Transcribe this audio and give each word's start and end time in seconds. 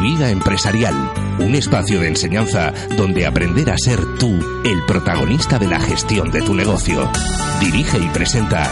vida 0.00 0.30
empresarial, 0.30 0.94
un 1.40 1.54
espacio 1.54 2.00
de 2.00 2.08
enseñanza 2.08 2.72
donde 2.96 3.26
aprender 3.26 3.70
a 3.70 3.76
ser 3.76 4.00
tú 4.18 4.30
el 4.64 4.82
protagonista 4.86 5.58
de 5.58 5.66
la 5.66 5.78
gestión 5.78 6.30
de 6.30 6.40
tu 6.40 6.54
negocio. 6.54 7.10
Dirige 7.60 7.98
y 7.98 8.08
presenta 8.08 8.70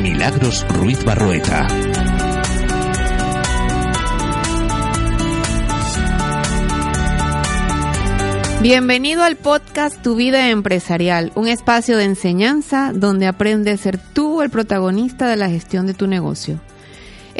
Milagros 0.00 0.66
Ruiz 0.68 1.04
Barroeta. 1.04 1.66
Bienvenido 8.62 9.22
al 9.22 9.36
podcast 9.36 10.00
Tu 10.02 10.14
vida 10.16 10.48
empresarial, 10.48 11.32
un 11.34 11.48
espacio 11.48 11.98
de 11.98 12.04
enseñanza 12.04 12.92
donde 12.94 13.26
aprendes 13.26 13.80
a 13.80 13.82
ser 13.82 13.98
tú 13.98 14.40
el 14.40 14.48
protagonista 14.48 15.28
de 15.28 15.36
la 15.36 15.50
gestión 15.50 15.86
de 15.86 15.94
tu 15.94 16.06
negocio. 16.06 16.60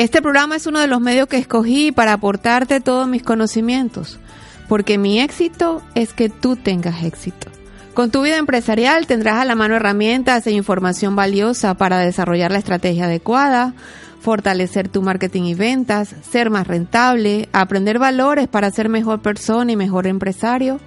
Este 0.01 0.23
programa 0.23 0.57
es 0.57 0.67
uno 0.67 0.81
de 0.81 0.87
los 0.87 1.03
medios 1.03 1.29
que 1.29 1.37
escogí 1.37 1.93
para 1.93 2.15
aportarte 2.15 2.81
todos 2.81 3.07
mis 3.07 3.23
conocimientos, 3.23 4.19
porque 4.67 4.97
mi 4.97 5.21
éxito 5.21 5.83
es 5.95 6.15
que 6.15 6.31
tú 6.31 6.57
tengas 6.57 7.05
éxito. 7.05 7.49
Con 7.93 8.11
tu 8.11 8.23
vida 8.23 8.39
empresarial 8.39 9.07
tendrás 9.07 9.37
a 9.37 9.45
la 9.45 9.57
mano 9.57 9.77
herramientas 9.77 10.47
e 10.47 10.53
información 10.53 11.17
valiosa 11.17 11.75
para 11.75 11.99
desarrollar 11.99 12.51
la 12.51 12.57
estrategia 12.57 13.05
adecuada, 13.05 13.75
fortalecer 14.23 14.89
tu 14.89 15.03
marketing 15.03 15.43
y 15.43 15.55
ventas, 15.55 16.15
ser 16.23 16.49
más 16.49 16.67
rentable, 16.67 17.51
aprender 17.53 17.99
valores 17.99 18.49
para 18.49 18.71
ser 18.71 18.89
mejor 18.89 19.21
persona 19.21 19.73
y 19.73 19.77
mejor 19.77 20.07
empresario, 20.07 20.81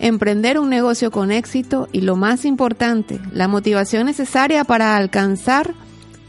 emprender 0.00 0.58
un 0.58 0.68
negocio 0.68 1.10
con 1.10 1.32
éxito 1.32 1.88
y 1.92 2.02
lo 2.02 2.14
más 2.14 2.44
importante, 2.44 3.20
la 3.32 3.48
motivación 3.48 4.04
necesaria 4.04 4.64
para 4.64 4.96
alcanzar 4.96 5.72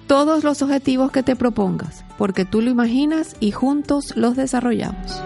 todos 0.08 0.44
los 0.44 0.62
objetivos 0.62 1.10
que 1.12 1.24
te 1.24 1.38
propongas, 1.38 2.04
porque 2.22 2.46
tú 2.46 2.62
lo 2.62 2.70
imaginas 2.70 3.36
y 3.40 3.50
juntos 3.50 4.14
los 4.16 4.36
desarrollamos. 4.36 5.20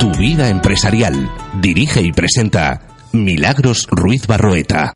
Tu 0.00 0.10
vida 0.18 0.48
empresarial. 0.48 1.30
Dirige 1.60 2.02
y 2.02 2.10
presenta 2.10 2.88
Milagros 3.12 3.86
Ruiz 3.88 4.26
Barroeta. 4.26 4.92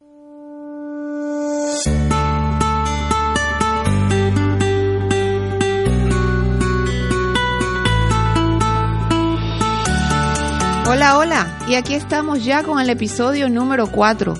Hola, 10.88 11.18
hola, 11.18 11.58
y 11.68 11.76
aquí 11.76 11.94
estamos 11.94 12.44
ya 12.44 12.64
con 12.64 12.80
el 12.80 12.90
episodio 12.90 13.48
número 13.48 13.86
4. 13.86 14.34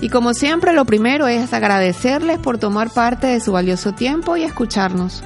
Y 0.00 0.08
como 0.08 0.34
siempre, 0.34 0.72
lo 0.72 0.84
primero 0.84 1.28
es 1.28 1.52
agradecerles 1.52 2.40
por 2.40 2.58
tomar 2.58 2.90
parte 2.90 3.28
de 3.28 3.38
su 3.38 3.52
valioso 3.52 3.92
tiempo 3.92 4.36
y 4.36 4.42
escucharnos. 4.42 5.22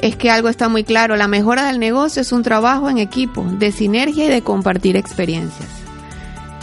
Es 0.00 0.16
que 0.16 0.30
algo 0.30 0.48
está 0.48 0.70
muy 0.70 0.82
claro, 0.82 1.16
la 1.16 1.28
mejora 1.28 1.66
del 1.66 1.78
negocio 1.78 2.22
es 2.22 2.32
un 2.32 2.42
trabajo 2.42 2.88
en 2.88 2.96
equipo, 2.96 3.44
de 3.44 3.70
sinergia 3.70 4.24
y 4.24 4.28
de 4.28 4.40
compartir 4.40 4.96
experiencias. 4.96 5.68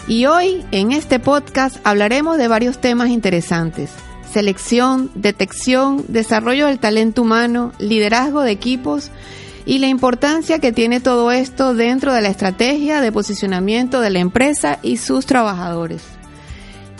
Y 0.07 0.25
hoy, 0.25 0.65
en 0.71 0.91
este 0.91 1.19
podcast, 1.19 1.77
hablaremos 1.83 2.39
de 2.39 2.47
varios 2.47 2.79
temas 2.81 3.09
interesantes. 3.09 3.91
Selección, 4.31 5.11
detección, 5.13 6.03
desarrollo 6.07 6.65
del 6.65 6.79
talento 6.79 7.21
humano, 7.21 7.73
liderazgo 7.77 8.41
de 8.41 8.51
equipos 8.51 9.11
y 9.67 9.77
la 9.77 9.87
importancia 9.87 10.57
que 10.57 10.71
tiene 10.71 10.99
todo 10.99 11.31
esto 11.31 11.75
dentro 11.75 12.13
de 12.13 12.21
la 12.21 12.29
estrategia 12.29 13.01
de 13.01 13.11
posicionamiento 13.11 14.01
de 14.01 14.09
la 14.09 14.19
empresa 14.19 14.79
y 14.81 14.97
sus 14.97 15.27
trabajadores. 15.27 16.01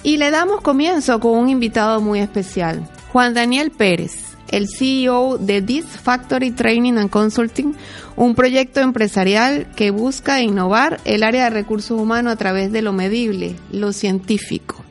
Y 0.03 0.17
le 0.17 0.29
damos 0.29 0.61
comienzo 0.61 1.19
con 1.19 1.31
un 1.31 1.49
invitado 1.49 1.99
muy 1.99 2.19
especial, 2.19 2.87
Juan 3.11 3.33
Daniel 3.33 3.71
Pérez, 3.71 4.26
el 4.49 4.67
CEO 4.67 5.37
de 5.37 5.61
This 5.61 5.85
Factory 5.85 6.51
Training 6.51 6.93
and 6.93 7.09
Consulting, 7.09 7.75
un 8.15 8.35
proyecto 8.35 8.79
empresarial 8.81 9.67
que 9.75 9.91
busca 9.91 10.41
innovar 10.41 10.99
el 11.05 11.23
área 11.23 11.45
de 11.45 11.49
recursos 11.49 11.99
humanos 11.99 12.33
a 12.33 12.37
través 12.37 12.71
de 12.71 12.81
lo 12.81 12.93
medible, 12.93 13.55
lo 13.71 13.93
científico. 13.93 14.83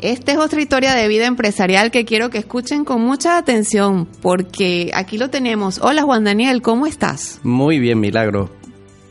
Esta 0.00 0.32
es 0.32 0.38
otra 0.38 0.60
historia 0.60 0.94
de 0.94 1.06
vida 1.06 1.26
empresarial 1.26 1.92
que 1.92 2.04
quiero 2.04 2.28
que 2.28 2.38
escuchen 2.38 2.84
con 2.84 3.02
mucha 3.02 3.38
atención, 3.38 4.08
porque 4.20 4.90
aquí 4.94 5.16
lo 5.16 5.30
tenemos. 5.30 5.78
Hola 5.80 6.02
Juan 6.02 6.24
Daniel, 6.24 6.60
¿cómo 6.60 6.86
estás? 6.86 7.38
Muy 7.44 7.78
bien, 7.78 8.00
Milagro. 8.00 8.50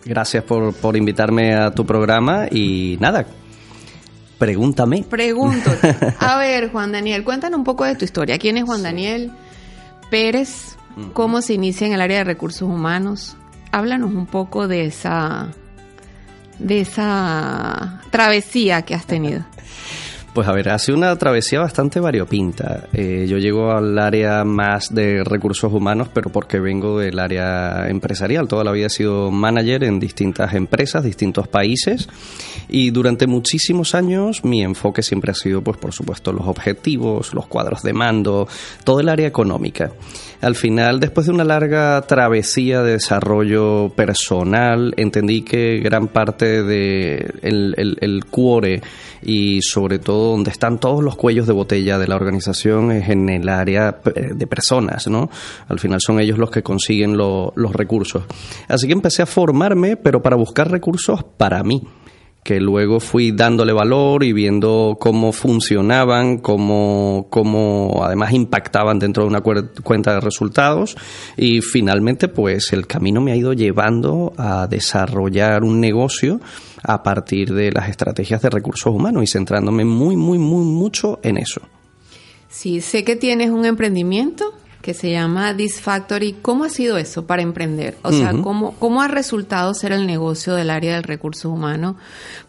Gracias 0.04 0.44
por, 0.44 0.74
por 0.74 0.98
invitarme 0.98 1.54
a 1.54 1.72
tu 1.72 1.86
programa 1.86 2.48
y 2.52 2.98
nada, 3.00 3.26
pregúntame. 4.42 5.04
Pregunto. 5.08 5.70
A 6.20 6.38
ver, 6.40 6.72
Juan 6.72 6.92
Daniel, 6.92 7.24
cuéntanos 7.24 7.60
un 7.60 7.64
poco 7.64 7.86
de 7.86 7.94
tu 7.94 8.06
historia. 8.06 8.40
¿Quién 8.40 8.58
es 8.58 8.64
Juan 8.64 8.82
Daniel 8.82 9.32
Pérez? 10.10 10.78
¿Cómo 11.14 11.44
se 11.44 11.54
inicia 11.54 11.86
en 11.86 11.94
el 11.94 12.02
área 12.02 12.18
de 12.18 12.24
recursos 12.24 12.64
humanos? 12.64 13.38
Háblanos 13.72 14.10
un 14.10 14.26
poco 14.26 14.68
de 14.68 14.86
esa 14.86 15.50
de 16.58 16.82
esa 16.82 18.02
travesía 18.10 18.82
que 18.82 18.96
has 18.96 19.06
tenido. 19.06 19.46
Pues 20.34 20.48
a 20.48 20.54
ver, 20.54 20.70
ha 20.70 20.80
sido 20.80 20.98
una 20.98 21.14
travesía 21.18 21.60
bastante 21.60 22.00
variopinta. 22.00 22.88
Eh, 22.94 23.26
yo 23.28 23.38
llego 23.38 23.74
al 23.74 24.00
área 24.00 24.46
más 24.46 24.88
de 24.96 25.26
recursos 25.26 25.74
humanos, 25.74 26.08
pero 26.14 26.30
porque 26.30 26.58
vengo 26.58 27.00
del 27.00 27.20
área 27.20 27.90
empresarial. 27.90 28.48
Toda 28.48 28.64
la 28.64 28.72
vida 28.72 28.86
he 28.86 28.90
sido 28.90 29.30
manager 29.30 29.84
en 29.84 30.00
distintas 30.00 30.54
empresas, 30.54 31.04
distintos 31.04 31.50
países, 31.50 32.08
y 32.70 32.92
durante 32.92 33.28
muchísimos 33.28 33.94
años 33.94 34.46
mi 34.46 34.64
enfoque 34.64 35.02
siempre 35.02 35.32
ha 35.32 35.36
sido, 35.36 35.62
pues 35.64 35.78
por 35.78 35.92
supuesto, 35.92 36.32
los 36.32 36.48
objetivos, 36.48 37.34
los 37.34 37.48
cuadros 37.48 37.84
de 37.84 37.92
mando, 37.92 38.48
todo 38.86 39.02
el 39.02 39.10
área 39.10 39.28
económica. 39.28 39.92
Al 40.40 40.56
final, 40.56 41.02
después 41.02 41.28
de 41.28 41.34
una 41.34 41.44
larga 41.44 42.02
travesía 42.08 42.82
de 42.84 42.94
desarrollo 42.94 43.90
personal, 43.90 44.94
entendí 44.96 45.42
que 45.42 45.80
gran 45.80 46.08
parte 46.08 46.64
de 46.64 47.32
el, 47.42 47.76
el, 47.78 47.98
el 48.00 48.26
cuore 48.26 48.82
y 49.22 49.62
sobre 49.62 50.00
todo 50.00 50.21
donde 50.24 50.52
están 50.52 50.80
todos 50.80 51.04
los 51.04 51.16
cuellos 51.16 51.48
de 51.48 51.54
botella 51.54 51.98
de 51.98 52.08
la 52.08 52.16
organización 52.16 52.92
es 52.92 53.10
en 53.10 53.30
el 53.30 53.50
área 53.50 54.00
de 54.04 54.48
personas, 54.48 55.08
¿no? 55.08 55.30
Al 55.68 55.80
final 55.80 56.00
son 56.02 56.20
ellos 56.20 56.38
los 56.38 56.52
que 56.52 56.64
consiguen 56.64 57.18
lo, 57.18 57.54
los 57.56 57.74
recursos. 57.74 58.24
Así 58.68 58.88
que 58.88 58.94
empecé 58.94 59.22
a 59.22 59.26
formarme, 59.26 59.98
pero 59.98 60.22
para 60.22 60.36
buscar 60.36 60.70
recursos 60.70 61.24
para 61.24 61.64
mí 61.64 61.82
que 62.44 62.60
luego 62.60 63.00
fui 63.00 63.32
dándole 63.32 63.72
valor 63.72 64.24
y 64.24 64.34
viendo 64.34 64.98
cómo 65.00 65.32
funcionaban, 65.32 66.40
cómo, 66.40 67.28
cómo 67.30 68.02
además 68.04 68.34
impactaban 68.34 68.98
dentro 68.98 69.24
de 69.24 69.30
una 69.30 69.42
cuenta 69.42 70.16
de 70.16 70.22
resultados 70.22 70.98
y 71.38 71.62
finalmente 71.62 72.28
pues 72.28 72.74
el 72.74 72.88
camino 72.88 73.22
me 73.22 73.32
ha 73.32 73.36
ido 73.36 73.54
llevando 73.54 74.34
a 74.38 74.66
desarrollar 74.68 75.64
un 75.64 75.80
negocio 75.80 76.42
a 76.84 77.04
partir 77.04 77.54
de 77.54 77.72
las 77.72 77.90
estrategias 77.90 78.42
de 78.42 78.50
recursos 78.50 78.94
humanos 78.94 79.24
y 79.24 79.28
centrándome 79.28 79.86
muy, 79.86 80.16
muy, 80.16 80.38
muy 80.38 80.66
mucho 80.66 81.20
en 81.24 81.38
eso. 81.38 81.62
Sí, 82.50 82.82
sé 82.82 83.04
que 83.04 83.16
tienes 83.16 83.50
un 83.50 83.66
emprendimiento 83.66 84.54
que 84.82 84.94
se 84.94 85.12
llama 85.12 85.56
This 85.56 85.80
Factory. 85.80 86.34
¿Cómo 86.42 86.64
ha 86.64 86.70
sido 86.70 86.98
eso 86.98 87.26
para 87.26 87.42
emprender? 87.42 87.98
O 88.02 88.12
sea, 88.12 88.34
¿cómo, 88.42 88.74
¿cómo 88.80 89.02
ha 89.02 89.08
resultado 89.08 89.74
ser 89.74 89.92
el 89.92 90.08
negocio 90.08 90.56
del 90.56 90.70
área 90.70 90.96
del 90.96 91.04
recurso 91.04 91.50
humano 91.50 91.98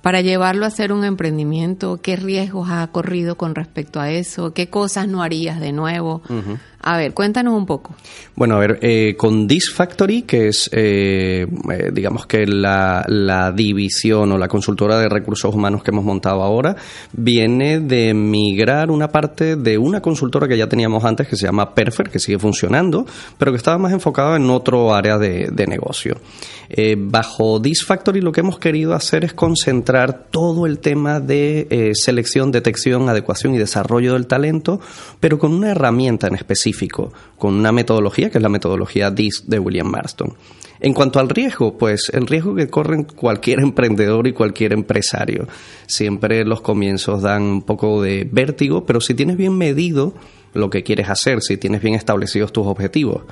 para 0.01 0.21
llevarlo 0.23 0.67
a 0.67 0.71
ser 0.71 0.93
un 0.93 1.05
emprendimiento? 1.05 2.01
¿Qué 2.03 2.17
riesgos 2.17 2.69
ha 2.71 2.87
corrido 2.89 3.37
con 3.37 3.55
respecto 3.55 4.01
a 4.01 4.11
eso? 4.11 4.53
¿Qué 4.55 4.69
cosas 4.69 5.09
no 5.09 5.23
harías 5.23 5.61
de 5.61 5.73
nuevo? 5.73 6.23
A 6.85 6.97
ver, 6.97 7.15
cuéntanos 7.15 7.55
un 7.55 7.65
poco. 7.65 7.95
Bueno, 8.35 8.57
a 8.57 8.59
ver, 8.59 8.81
eh, 8.83 9.15
con 9.17 9.47
This 9.47 9.73
Factory, 9.73 10.23
que 10.23 10.49
es, 10.49 10.69
eh, 10.73 11.47
eh, 11.71 11.91
digamos 11.93 12.27
que 12.27 12.45
la, 12.45 13.05
la, 13.07 13.53
división 13.53 14.33
o 14.33 14.39
la 14.39 14.49
consultora 14.49 14.99
de 14.99 15.09
recursos 15.09 15.55
humanos 15.55 15.85
que 15.85 15.93
hemos 15.93 16.05
montado 16.05 16.43
ahora, 16.43 16.75
viene 17.13 17.79
de 17.79 18.13
migrar 18.15 18.91
una 18.91 19.09
parte 19.09 19.55
de 19.55 19.79
una 19.79 20.01
consultora 20.01 20.49
que 20.49 20.59
ya 20.59 20.69
teníamos 20.69 21.05
antes, 21.05 21.29
que 21.29 21.37
se 21.37 21.47
llama 21.47 21.73
Perfer, 21.73 22.11
que 22.11 22.19
sigue 22.19 22.39
funcionando, 22.41 23.07
pero 23.39 23.53
que 23.53 23.59
estaba 23.59 23.79
más 23.79 23.93
enfocado 23.93 24.35
en 24.35 24.51
otro 24.51 24.93
área 24.93 25.19
de, 25.19 25.51
de 25.53 25.67
negocio. 25.69 26.17
Eh, 26.69 26.97
bajo 26.99 27.61
This 27.61 27.85
Factory 27.85 28.23
lo 28.23 28.33
que 28.33 28.41
hemos 28.41 28.59
querido 28.59 28.95
hacer 28.95 29.25
es 29.25 29.35
concentrar 29.35 30.25
todo 30.31 30.67
el 30.67 30.79
tema 30.79 31.21
de 31.21 31.93
selección, 31.95 32.51
detección, 32.51 33.09
adecuación 33.09 33.55
y 33.55 33.59
desarrollo 33.59 34.15
del 34.15 34.27
talento, 34.27 34.81
pero 35.21 35.39
con 35.39 35.53
una 35.53 35.71
herramienta 35.71 36.29
en 36.29 36.35
específico 36.35 36.72
con 37.39 37.55
una 37.55 37.73
metodología 37.73 38.31
que 38.31 38.39
es 38.39 38.43
la 38.43 38.49
metodología 38.49 39.11
DISC 39.11 39.45
de 39.47 39.59
William 39.59 39.89
Marston. 39.89 40.35
En 40.81 40.95
cuanto 40.95 41.21
al 41.21 41.29
riesgo, 41.29 41.79
pues 41.79 42.11
el 42.13 42.27
riesgo 42.27 42.57
que 42.57 42.69
corren 42.69 43.05
cualquier 43.05 43.61
emprendedor 43.63 44.27
y 44.27 44.33
cualquier 44.33 44.73
empresario. 44.73 45.47
Siempre 45.87 46.45
los 46.45 46.61
comienzos 46.61 47.23
dan 47.23 47.43
un 47.43 47.63
poco 47.63 48.03
de 48.03 48.29
vértigo, 48.31 48.85
pero 48.85 49.01
si 49.01 49.15
tienes 49.15 49.37
bien 49.37 49.57
medido 49.57 50.15
lo 50.55 50.71
que 50.71 50.83
quieres 50.83 51.09
hacer, 51.09 51.41
si 51.41 51.57
tienes 51.57 51.83
bien 51.83 51.95
establecidos 51.95 52.53
tus 52.53 52.67
objetivos, 52.67 53.23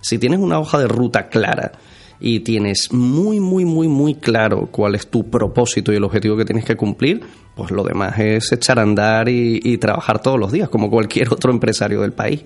si 0.00 0.18
tienes 0.18 0.38
una 0.38 0.60
hoja 0.60 0.78
de 0.78 0.86
ruta 0.86 1.28
clara, 1.28 1.72
y 2.20 2.40
tienes 2.40 2.92
muy, 2.92 3.40
muy, 3.40 3.64
muy, 3.64 3.88
muy 3.88 4.14
claro 4.14 4.68
cuál 4.70 4.94
es 4.94 5.08
tu 5.08 5.30
propósito 5.30 5.92
y 5.92 5.96
el 5.96 6.04
objetivo 6.04 6.36
que 6.36 6.44
tienes 6.44 6.64
que 6.64 6.76
cumplir, 6.76 7.22
pues 7.54 7.70
lo 7.70 7.84
demás 7.84 8.18
es 8.18 8.52
echar 8.52 8.78
a 8.78 8.82
andar 8.82 9.28
y, 9.28 9.78
trabajar 9.78 10.20
todos 10.20 10.38
los 10.38 10.50
días, 10.50 10.68
como 10.68 10.90
cualquier 10.90 11.28
otro 11.32 11.52
empresario 11.52 12.00
del 12.00 12.12
país. 12.12 12.42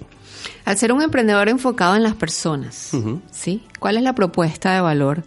Al 0.65 0.77
ser 0.77 0.93
un 0.93 1.03
emprendedor 1.03 1.49
enfocado 1.49 1.97
en 1.97 2.03
las 2.03 2.15
personas, 2.15 2.93
¿sí? 3.31 3.63
¿Cuál 3.79 3.97
es 3.97 4.03
la 4.03 4.15
propuesta 4.15 4.75
de 4.75 4.81
valor 4.81 5.25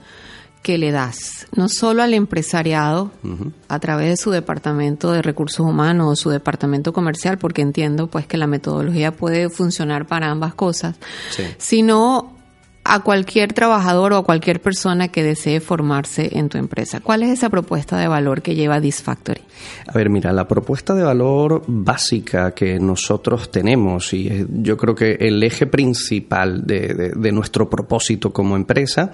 que 0.61 0.77
le 0.77 0.91
das? 0.91 1.47
No 1.55 1.69
solo 1.69 2.03
al 2.03 2.13
empresariado 2.13 3.11
a 3.69 3.79
través 3.79 4.09
de 4.09 4.17
su 4.17 4.31
departamento 4.31 5.11
de 5.11 5.21
recursos 5.21 5.65
humanos 5.65 6.07
o 6.11 6.15
su 6.15 6.29
departamento 6.29 6.91
comercial, 6.91 7.37
porque 7.37 7.61
entiendo 7.61 8.07
pues 8.07 8.27
que 8.27 8.37
la 8.37 8.47
metodología 8.47 9.11
puede 9.11 9.49
funcionar 9.49 10.05
para 10.05 10.29
ambas 10.29 10.53
cosas, 10.53 10.97
sino 11.57 12.34
a 12.87 12.99
cualquier 12.99 13.51
trabajador 13.51 14.13
o 14.13 14.17
a 14.17 14.23
cualquier 14.23 14.61
persona 14.61 15.07
que 15.07 15.23
desee 15.23 15.59
formarse 15.59 16.37
en 16.37 16.49
tu 16.49 16.59
empresa. 16.59 16.99
¿Cuál 16.99 17.23
es 17.23 17.29
esa 17.29 17.49
propuesta 17.49 17.97
de 17.97 18.07
valor 18.07 18.43
que 18.43 18.53
lleva 18.53 18.79
Disfactory? 18.79 19.41
A 19.87 19.91
ver, 19.93 20.11
mira, 20.11 20.31
la 20.31 20.47
propuesta 20.47 20.93
de 20.93 21.01
valor 21.01 21.63
básica 21.65 22.51
que 22.51 22.79
nosotros 22.79 23.49
tenemos 23.49 24.13
y 24.13 24.45
yo 24.49 24.77
creo 24.77 24.93
que 24.93 25.17
el 25.19 25.41
eje 25.41 25.65
principal 25.65 26.65
de, 26.65 27.31
nuestro 27.31 27.67
propósito 27.67 28.31
como 28.31 28.55
empresa 28.55 29.11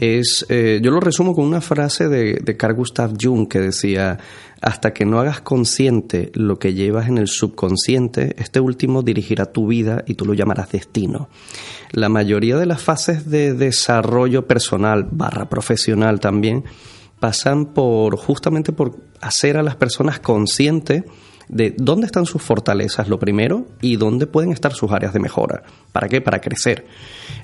es, 0.00 0.46
eh, 0.48 0.78
yo 0.80 0.92
lo 0.92 1.00
resumo 1.00 1.34
con 1.34 1.44
una 1.44 1.60
frase 1.60 2.08
de, 2.08 2.34
de 2.34 2.56
Carl 2.56 2.74
Gustav 2.74 3.14
Jung 3.20 3.48
que 3.48 3.58
decía, 3.58 4.16
hasta 4.60 4.92
que 4.92 5.04
no 5.04 5.18
hagas 5.18 5.40
consciente 5.40 6.30
lo 6.34 6.60
que 6.60 6.72
llevas 6.72 7.08
en 7.08 7.18
el 7.18 7.26
subconsciente, 7.26 8.36
este 8.38 8.60
último 8.60 9.02
dirigirá 9.02 9.46
tu 9.46 9.66
vida 9.66 10.04
y 10.06 10.14
tú 10.14 10.24
lo 10.24 10.34
llamarás 10.34 10.70
destino. 10.70 11.28
La 11.90 12.08
mayoría 12.08 12.56
de 12.56 12.66
las 12.66 12.80
fases 12.80 13.28
de 13.28 13.54
desarrollo 13.54 14.46
personal 14.46 15.08
barra 15.10 15.48
profesional 15.48 16.20
también 16.20 16.62
pasan 17.18 17.66
por 17.66 18.16
justamente 18.16 18.70
por 18.70 18.96
hacer 19.20 19.56
a 19.56 19.64
las 19.64 19.74
personas 19.74 20.20
conscientes 20.20 21.02
de 21.48 21.74
dónde 21.76 22.06
están 22.06 22.26
sus 22.26 22.42
fortalezas, 22.42 23.08
lo 23.08 23.18
primero, 23.18 23.66
y 23.80 23.96
dónde 23.96 24.26
pueden 24.26 24.52
estar 24.52 24.72
sus 24.72 24.92
áreas 24.92 25.12
de 25.12 25.20
mejora. 25.20 25.62
¿Para 25.92 26.08
qué? 26.08 26.20
Para 26.20 26.40
crecer. 26.40 26.86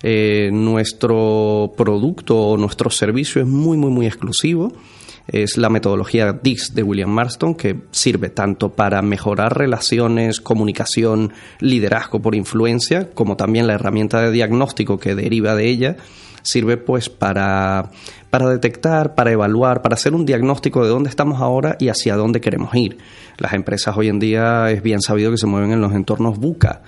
Eh, 0.03 0.51
nuestro 0.53 1.73
producto 1.77 2.37
o 2.37 2.57
nuestro 2.57 2.91
servicio 2.91 3.41
es 3.41 3.49
muy, 3.49 3.77
muy, 3.77 3.91
muy 3.91 4.07
exclusivo 4.07 4.73
es 5.27 5.57
la 5.57 5.71
metodología 5.71 6.33
DIX 6.33 6.75
de 6.75 6.83
William 6.83 7.11
Marston, 7.11 7.55
que 7.55 7.77
sirve 7.91 8.29
tanto 8.29 8.75
para 8.75 9.01
mejorar 9.03 9.57
relaciones, 9.57 10.41
comunicación, 10.41 11.33
liderazgo 11.61 12.21
por 12.21 12.35
influencia, 12.35 13.11
como 13.11 13.37
también 13.37 13.67
la 13.67 13.75
herramienta 13.75 14.21
de 14.21 14.31
diagnóstico 14.31 14.99
que 14.99 15.15
deriva 15.15 15.55
de 15.55 15.69
ella, 15.69 15.97
sirve 16.45 16.77
pues 16.77 17.09
para, 17.09 17.91
para 18.31 18.49
detectar, 18.49 19.17
para 19.17 19.33
evaluar, 19.33 19.83
para 19.83 19.95
hacer 19.95 20.15
un 20.15 20.25
diagnóstico 20.25 20.85
de 20.85 20.91
dónde 20.91 21.11
estamos 21.11 21.41
ahora 21.41 21.77
y 21.81 21.89
hacia 21.89 22.17
dónde 22.17 22.41
queremos 22.41 22.73
ir. 22.75 22.99
Las 23.39 23.55
empresas 23.55 23.97
hoy 23.97 24.09
en 24.09 24.21
día 24.21 24.71
es 24.71 24.83
bien 24.83 25.01
sabido 25.01 25.33
que 25.33 25.39
se 25.39 25.47
mueven 25.47 25.73
en 25.73 25.81
los 25.81 25.93
entornos 25.93 26.39
buca 26.39 26.83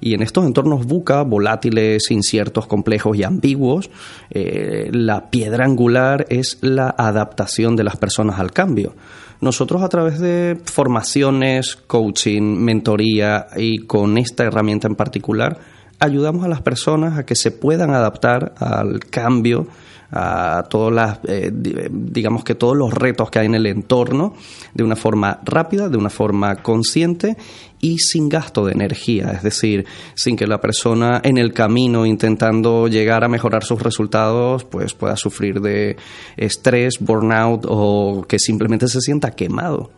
y 0.00 0.14
en 0.14 0.22
estos 0.22 0.46
entornos 0.46 0.86
buca, 0.86 1.22
volátiles, 1.22 2.10
inciertos, 2.10 2.66
complejos 2.66 3.16
y 3.16 3.22
ambiguos, 3.22 3.90
eh, 4.30 4.88
la 4.92 5.30
piedra 5.30 5.66
angular 5.66 6.26
es 6.30 6.58
la 6.62 6.94
adaptación 6.96 7.76
de 7.76 7.84
las 7.84 7.96
personas 7.96 8.38
al 8.38 8.52
cambio. 8.52 8.94
Nosotros 9.40 9.82
a 9.82 9.88
través 9.88 10.18
de 10.18 10.58
formaciones, 10.64 11.76
coaching, 11.86 12.42
mentoría 12.58 13.46
y 13.56 13.78
con 13.78 14.18
esta 14.18 14.44
herramienta 14.44 14.86
en 14.86 14.96
particular, 14.96 15.58
ayudamos 16.00 16.44
a 16.44 16.48
las 16.48 16.62
personas 16.62 17.18
a 17.18 17.24
que 17.24 17.36
se 17.36 17.50
puedan 17.50 17.90
adaptar 17.90 18.54
al 18.58 19.00
cambio 19.00 19.68
a 20.12 20.64
todas 20.68 20.92
las, 20.92 21.20
eh, 21.28 21.52
digamos 21.52 22.42
que 22.42 22.54
todos 22.54 22.76
los 22.76 22.92
retos 22.92 23.30
que 23.30 23.38
hay 23.38 23.46
en 23.46 23.54
el 23.54 23.66
entorno 23.66 24.34
de 24.74 24.82
una 24.82 24.96
forma 24.96 25.40
rápida, 25.44 25.88
de 25.88 25.96
una 25.96 26.10
forma 26.10 26.56
consciente 26.56 27.36
y 27.80 27.98
sin 27.98 28.28
gasto 28.28 28.64
de 28.64 28.72
energía, 28.72 29.30
es 29.30 29.42
decir, 29.42 29.86
sin 30.14 30.36
que 30.36 30.46
la 30.46 30.60
persona 30.60 31.20
en 31.22 31.38
el 31.38 31.52
camino 31.52 32.06
intentando 32.06 32.88
llegar 32.88 33.22
a 33.22 33.28
mejorar 33.28 33.62
sus 33.62 33.80
resultados, 33.80 34.64
pues 34.64 34.94
pueda 34.94 35.16
sufrir 35.16 35.60
de 35.60 35.96
estrés, 36.36 36.98
burnout 36.98 37.64
o 37.68 38.24
que 38.28 38.38
simplemente 38.38 38.88
se 38.88 39.00
sienta 39.00 39.30
quemado. 39.30 39.90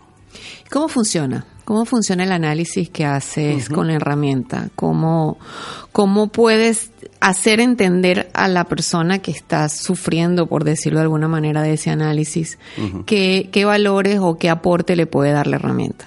¿Cómo 0.73 0.89
funciona? 0.89 1.45
¿Cómo 1.67 1.85
funciona 1.85 2.25
el 2.25 2.33
análisis 2.33 2.89
que 2.89 3.05
haces 3.05 3.69
con 3.69 3.89
la 3.89 3.93
herramienta? 3.93 4.71
¿Cómo, 4.75 5.39
¿Cómo 5.93 6.29
puedes 6.29 6.91
hacer 7.21 7.61
entender 7.61 8.31
a 8.33 8.49
la 8.49 8.65
persona 8.65 9.19
que 9.19 9.33
está 9.33 9.69
sufriendo, 9.69 10.47
por 10.47 10.65
decirlo 10.65 11.01
de 11.01 11.03
alguna 11.03 11.29
manera, 11.29 11.61
de 11.61 11.75
ese 11.75 11.91
análisis, 11.91 12.59
qué, 13.05 13.51
qué 13.53 13.67
valores 13.67 14.19
o 14.23 14.39
qué 14.39 14.49
aporte 14.49 14.97
le 14.97 15.07
puede 15.07 15.33
dar 15.33 15.47
la 15.47 15.57
herramienta? 15.57 16.07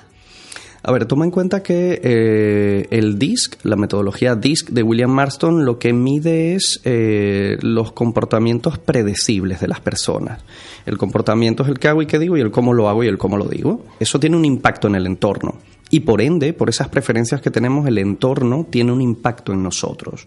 A 0.87 0.91
ver, 0.91 1.07
toma 1.07 1.25
en 1.25 1.31
cuenta 1.31 1.63
que 1.63 1.99
eh, 2.03 2.87
el 2.91 3.17
DISC, 3.17 3.65
la 3.65 3.75
metodología 3.75 4.35
DISC 4.35 4.69
de 4.69 4.83
William 4.83 5.09
Marston, 5.09 5.65
lo 5.65 5.79
que 5.79 5.93
mide 5.93 6.53
es 6.53 6.79
eh, 6.83 7.57
los 7.61 7.91
comportamientos 7.91 8.77
predecibles 8.77 9.61
de 9.61 9.67
las 9.67 9.79
personas. 9.79 10.43
El 10.85 10.99
comportamiento 10.99 11.63
es 11.63 11.69
el 11.69 11.79
que 11.79 11.87
hago 11.87 12.03
y 12.03 12.05
qué 12.05 12.19
digo 12.19 12.37
y 12.37 12.41
el 12.41 12.51
cómo 12.51 12.71
lo 12.71 12.87
hago 12.87 13.03
y 13.03 13.07
el 13.07 13.17
cómo 13.17 13.35
lo 13.35 13.45
digo. 13.45 13.83
Eso 13.99 14.19
tiene 14.19 14.37
un 14.37 14.45
impacto 14.45 14.87
en 14.87 14.93
el 14.93 15.07
entorno. 15.07 15.55
Y 15.89 16.01
por 16.01 16.21
ende, 16.21 16.53
por 16.53 16.69
esas 16.69 16.89
preferencias 16.89 17.41
que 17.41 17.49
tenemos, 17.49 17.87
el 17.87 17.97
entorno 17.97 18.67
tiene 18.69 18.91
un 18.91 19.01
impacto 19.01 19.53
en 19.53 19.63
nosotros. 19.63 20.25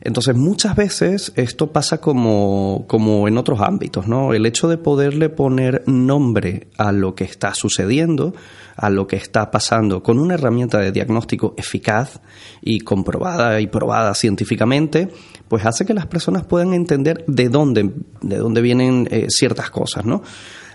Entonces, 0.00 0.34
muchas 0.34 0.74
veces 0.74 1.32
esto 1.36 1.70
pasa 1.70 2.00
como, 2.00 2.84
como 2.88 3.28
en 3.28 3.38
otros 3.38 3.60
ámbitos, 3.60 4.08
¿no? 4.08 4.34
El 4.34 4.44
hecho 4.46 4.66
de 4.68 4.76
poderle 4.76 5.28
poner 5.28 5.84
nombre 5.86 6.66
a 6.76 6.90
lo 6.90 7.14
que 7.14 7.22
está 7.22 7.54
sucediendo, 7.54 8.34
a 8.76 8.90
lo 8.90 9.06
que 9.06 9.16
está 9.16 9.50
pasando 9.50 10.02
con 10.02 10.18
una 10.18 10.34
herramienta 10.34 10.78
de 10.78 10.92
diagnóstico 10.92 11.54
eficaz 11.56 12.20
y 12.60 12.80
comprobada 12.80 13.60
y 13.60 13.66
probada 13.66 14.14
científicamente, 14.14 15.08
pues 15.48 15.66
hace 15.66 15.84
que 15.84 15.94
las 15.94 16.06
personas 16.06 16.44
puedan 16.44 16.72
entender 16.72 17.24
de 17.26 17.48
dónde, 17.48 17.90
de 18.20 18.36
dónde 18.36 18.60
vienen 18.60 19.08
eh, 19.10 19.26
ciertas 19.28 19.70
cosas, 19.70 20.04
¿no? 20.04 20.22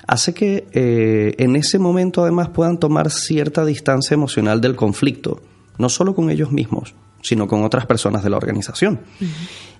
Hace 0.07 0.33
que 0.33 0.67
eh, 0.71 1.35
en 1.37 1.55
ese 1.55 1.79
momento 1.79 2.21
además 2.21 2.49
puedan 2.49 2.79
tomar 2.79 3.11
cierta 3.11 3.65
distancia 3.65 4.13
emocional 4.13 4.61
del 4.61 4.75
conflicto, 4.75 5.41
no 5.77 5.89
solo 5.89 6.15
con 6.15 6.29
ellos 6.29 6.51
mismos, 6.51 6.95
sino 7.21 7.47
con 7.47 7.63
otras 7.63 7.85
personas 7.85 8.23
de 8.23 8.29
la 8.29 8.37
organización. 8.37 9.01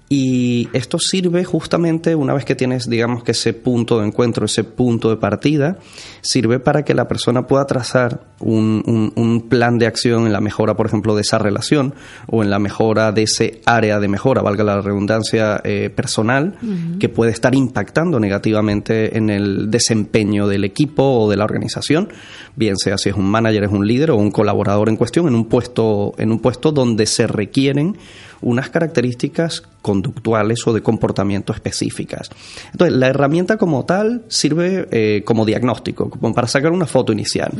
Y 0.10 0.70
esto 0.72 1.00
sirve 1.00 1.44
justamente 1.44 2.16
una 2.16 2.34
vez 2.34 2.46
que 2.46 2.56
tienes, 2.56 2.90
digamos 2.90 3.26
que 3.26 3.32
ese 3.32 3.52
punto 3.52 4.00
de 4.00 4.08
encuentro, 4.08 4.46
ese 4.46 4.64
punto 4.64 5.10
de 5.10 5.18
partida, 5.18 5.80
sirve 6.22 6.60
para 6.60 6.86
que 6.86 6.94
la 6.94 7.10
persona 7.10 7.46
pueda 7.46 7.66
trazar 7.66 8.22
un, 8.40 9.12
un, 9.16 9.50
plan 9.50 9.78
de 9.78 9.86
acción 9.86 10.26
en 10.26 10.32
la 10.32 10.40
mejora, 10.40 10.76
por 10.76 10.86
ejemplo, 10.86 11.14
de 11.16 11.22
esa 11.22 11.40
relación 11.40 11.94
o 12.28 12.42
en 12.42 12.50
la 12.50 12.60
mejora 12.60 13.12
de 13.12 13.24
ese 13.24 13.62
área 13.66 14.00
de 14.00 14.08
mejora, 14.08 14.42
valga 14.42 14.64
la 14.64 14.80
redundancia 14.80 15.60
eh, 15.64 15.90
personal, 15.90 16.56
que 17.00 17.10
puede 17.10 17.32
estar 17.32 17.54
impactando 17.54 18.20
negativamente 18.20 19.18
en 19.18 19.30
el 19.30 19.70
desempeño 19.70 20.48
del 20.48 20.64
equipo 20.64 21.04
o 21.04 21.30
de 21.30 21.36
la 21.36 21.44
organización, 21.44 22.10
bien 22.56 22.78
sea 22.78 22.98
si 22.98 23.10
es 23.10 23.16
un 23.16 23.30
manager, 23.30 23.66
es 23.66 23.72
un 23.72 23.86
líder 23.86 24.12
o 24.12 24.16
un 24.16 24.32
colaborador 24.32 24.88
en 24.88 24.96
cuestión, 24.96 25.28
en 25.28 25.36
un 25.36 25.46
puesto, 25.46 26.14
en 26.18 26.32
un 26.32 26.40
puesto 26.40 26.72
donde 26.72 27.06
se 27.06 27.28
requieren 27.28 27.98
unas 28.41 28.70
características 28.70 29.63
conductuales 29.82 30.65
o 30.67 30.74
de 30.74 30.82
comportamiento 30.82 31.53
específicas. 31.53 32.29
Entonces, 32.72 32.98
la 32.98 33.08
herramienta 33.08 33.58
como 33.58 33.86
tal 33.86 34.24
sirve 34.27 34.88
eh, 34.91 35.24
como 35.24 35.46
diagnóstico, 35.46 36.10
como 36.10 36.34
para 36.34 36.48
sacar 36.48 36.72
una 36.72 36.86
foto 36.86 37.13
inicial. 37.13 37.51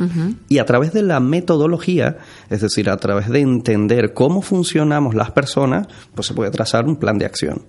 Y 0.48 0.58
a 0.58 0.66
través 0.66 0.92
de 0.92 1.02
la 1.02 1.20
metodología, 1.20 2.18
es 2.50 2.60
decir, 2.60 2.90
a 2.90 2.96
través 2.96 3.28
de 3.28 3.40
entender 3.40 4.12
cómo 4.12 4.42
funcionamos 4.42 5.14
las 5.14 5.30
personas, 5.30 5.88
pues 6.14 6.26
se 6.26 6.34
puede 6.34 6.50
trazar 6.50 6.86
un 6.86 6.96
plan 6.96 7.18
de 7.18 7.26
acción. 7.26 7.62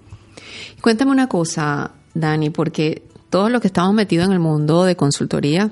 Cuéntame 0.82 1.12
una 1.12 1.28
cosa, 1.28 1.92
Dani, 2.14 2.50
porque 2.50 3.04
todos 3.30 3.52
los 3.52 3.62
que 3.62 3.68
estamos 3.68 3.94
metidos 3.94 4.28
en 4.28 4.34
el 4.34 4.40
mundo 4.40 4.84
de 4.84 4.96
consultoría, 4.96 5.72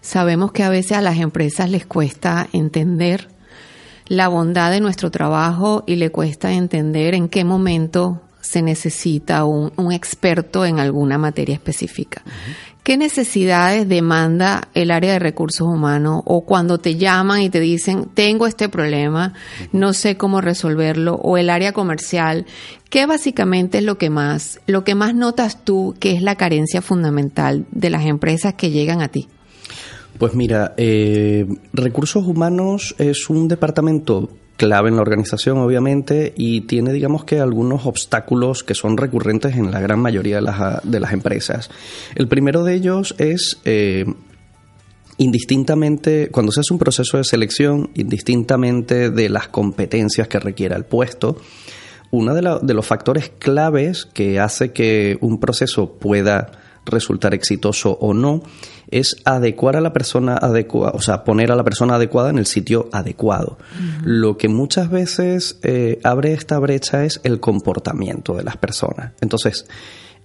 sabemos 0.00 0.52
que 0.52 0.62
a 0.62 0.70
veces 0.70 0.92
a 0.92 1.02
las 1.02 1.18
empresas 1.18 1.70
les 1.70 1.86
cuesta 1.86 2.48
entender 2.52 3.28
la 4.08 4.28
bondad 4.28 4.70
de 4.70 4.80
nuestro 4.80 5.10
trabajo 5.10 5.84
y 5.86 5.96
le 5.96 6.10
cuesta 6.10 6.52
entender 6.52 7.14
en 7.14 7.28
qué 7.28 7.44
momento 7.44 8.22
se 8.40 8.62
necesita 8.62 9.44
un, 9.44 9.92
experto 9.92 10.64
en 10.64 10.80
alguna 10.80 11.18
materia 11.18 11.54
específica. 11.54 12.22
¿Qué 12.82 12.96
necesidades 12.96 13.86
demanda 13.86 14.68
el 14.72 14.90
área 14.90 15.12
de 15.12 15.18
recursos 15.18 15.68
humanos 15.68 16.22
o 16.24 16.46
cuando 16.46 16.78
te 16.78 16.96
llaman 16.96 17.42
y 17.42 17.50
te 17.50 17.60
dicen, 17.60 18.06
tengo 18.14 18.46
este 18.46 18.70
problema, 18.70 19.34
no 19.72 19.92
sé 19.92 20.16
cómo 20.16 20.40
resolverlo, 20.40 21.16
o 21.16 21.36
el 21.36 21.50
área 21.50 21.72
comercial? 21.72 22.46
¿Qué 22.88 23.04
básicamente 23.04 23.78
es 23.78 23.84
lo 23.84 23.98
que 23.98 24.08
más, 24.08 24.60
lo 24.66 24.84
que 24.84 24.94
más 24.94 25.14
notas 25.14 25.62
tú 25.62 25.94
que 26.00 26.12
es 26.12 26.22
la 26.22 26.36
carencia 26.36 26.80
fundamental 26.80 27.66
de 27.70 27.90
las 27.90 28.06
empresas 28.06 28.54
que 28.54 28.70
llegan 28.70 29.02
a 29.02 29.08
ti? 29.08 29.28
Pues 30.18 30.34
mira, 30.34 30.74
eh, 30.76 31.46
recursos 31.72 32.26
humanos 32.26 32.96
es 32.98 33.30
un 33.30 33.46
departamento 33.46 34.28
clave 34.56 34.88
en 34.88 34.96
la 34.96 35.02
organización, 35.02 35.58
obviamente, 35.58 36.34
y 36.36 36.62
tiene, 36.62 36.92
digamos 36.92 37.24
que, 37.24 37.38
algunos 37.38 37.86
obstáculos 37.86 38.64
que 38.64 38.74
son 38.74 38.96
recurrentes 38.96 39.56
en 39.56 39.70
la 39.70 39.80
gran 39.80 40.00
mayoría 40.00 40.36
de 40.36 40.42
las, 40.42 40.82
de 40.82 40.98
las 40.98 41.12
empresas. 41.12 41.70
El 42.16 42.26
primero 42.26 42.64
de 42.64 42.74
ellos 42.74 43.14
es, 43.18 43.60
eh, 43.64 44.04
indistintamente, 45.16 46.30
cuando 46.32 46.50
se 46.50 46.60
hace 46.60 46.72
un 46.72 46.80
proceso 46.80 47.18
de 47.18 47.24
selección, 47.24 47.90
indistintamente 47.94 49.10
de 49.10 49.28
las 49.28 49.46
competencias 49.46 50.26
que 50.26 50.40
requiera 50.40 50.76
el 50.76 50.84
puesto, 50.84 51.36
uno 52.10 52.34
de, 52.34 52.58
de 52.60 52.74
los 52.74 52.86
factores 52.86 53.30
claves 53.38 54.06
que 54.06 54.40
hace 54.40 54.72
que 54.72 55.16
un 55.20 55.38
proceso 55.38 55.92
pueda 55.92 56.50
resultar 56.88 57.34
exitoso 57.34 57.92
o 58.00 58.14
no 58.14 58.42
es 58.90 59.16
adecuar 59.24 59.76
a 59.76 59.80
la 59.80 59.92
persona 59.92 60.36
adecuada, 60.36 60.92
o 60.94 61.00
sea, 61.00 61.24
poner 61.24 61.52
a 61.52 61.56
la 61.56 61.64
persona 61.64 61.96
adecuada 61.96 62.30
en 62.30 62.38
el 62.38 62.46
sitio 62.46 62.88
adecuado. 62.92 63.58
Lo 64.02 64.36
que 64.36 64.48
muchas 64.48 64.90
veces 64.90 65.58
eh, 65.62 66.00
abre 66.04 66.32
esta 66.32 66.58
brecha 66.58 67.04
es 67.04 67.20
el 67.22 67.40
comportamiento 67.40 68.34
de 68.34 68.44
las 68.44 68.56
personas. 68.56 69.12
Entonces, 69.20 69.66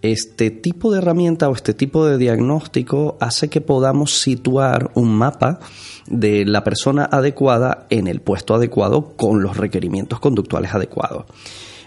este 0.03 0.51
tipo 0.51 0.91
de 0.91 0.97
herramienta 0.97 1.47
o 1.49 1.53
este 1.53 1.73
tipo 1.73 2.05
de 2.05 2.17
diagnóstico 2.17 3.17
hace 3.21 3.49
que 3.49 3.61
podamos 3.61 4.19
situar 4.19 4.91
un 4.95 5.15
mapa 5.15 5.59
de 6.07 6.45
la 6.45 6.63
persona 6.63 7.05
adecuada 7.05 7.87
en 7.89 8.07
el 8.07 8.19
puesto 8.19 8.53
adecuado 8.53 9.13
con 9.15 9.41
los 9.41 9.55
requerimientos 9.55 10.19
conductuales 10.19 10.73
adecuados. 10.73 11.25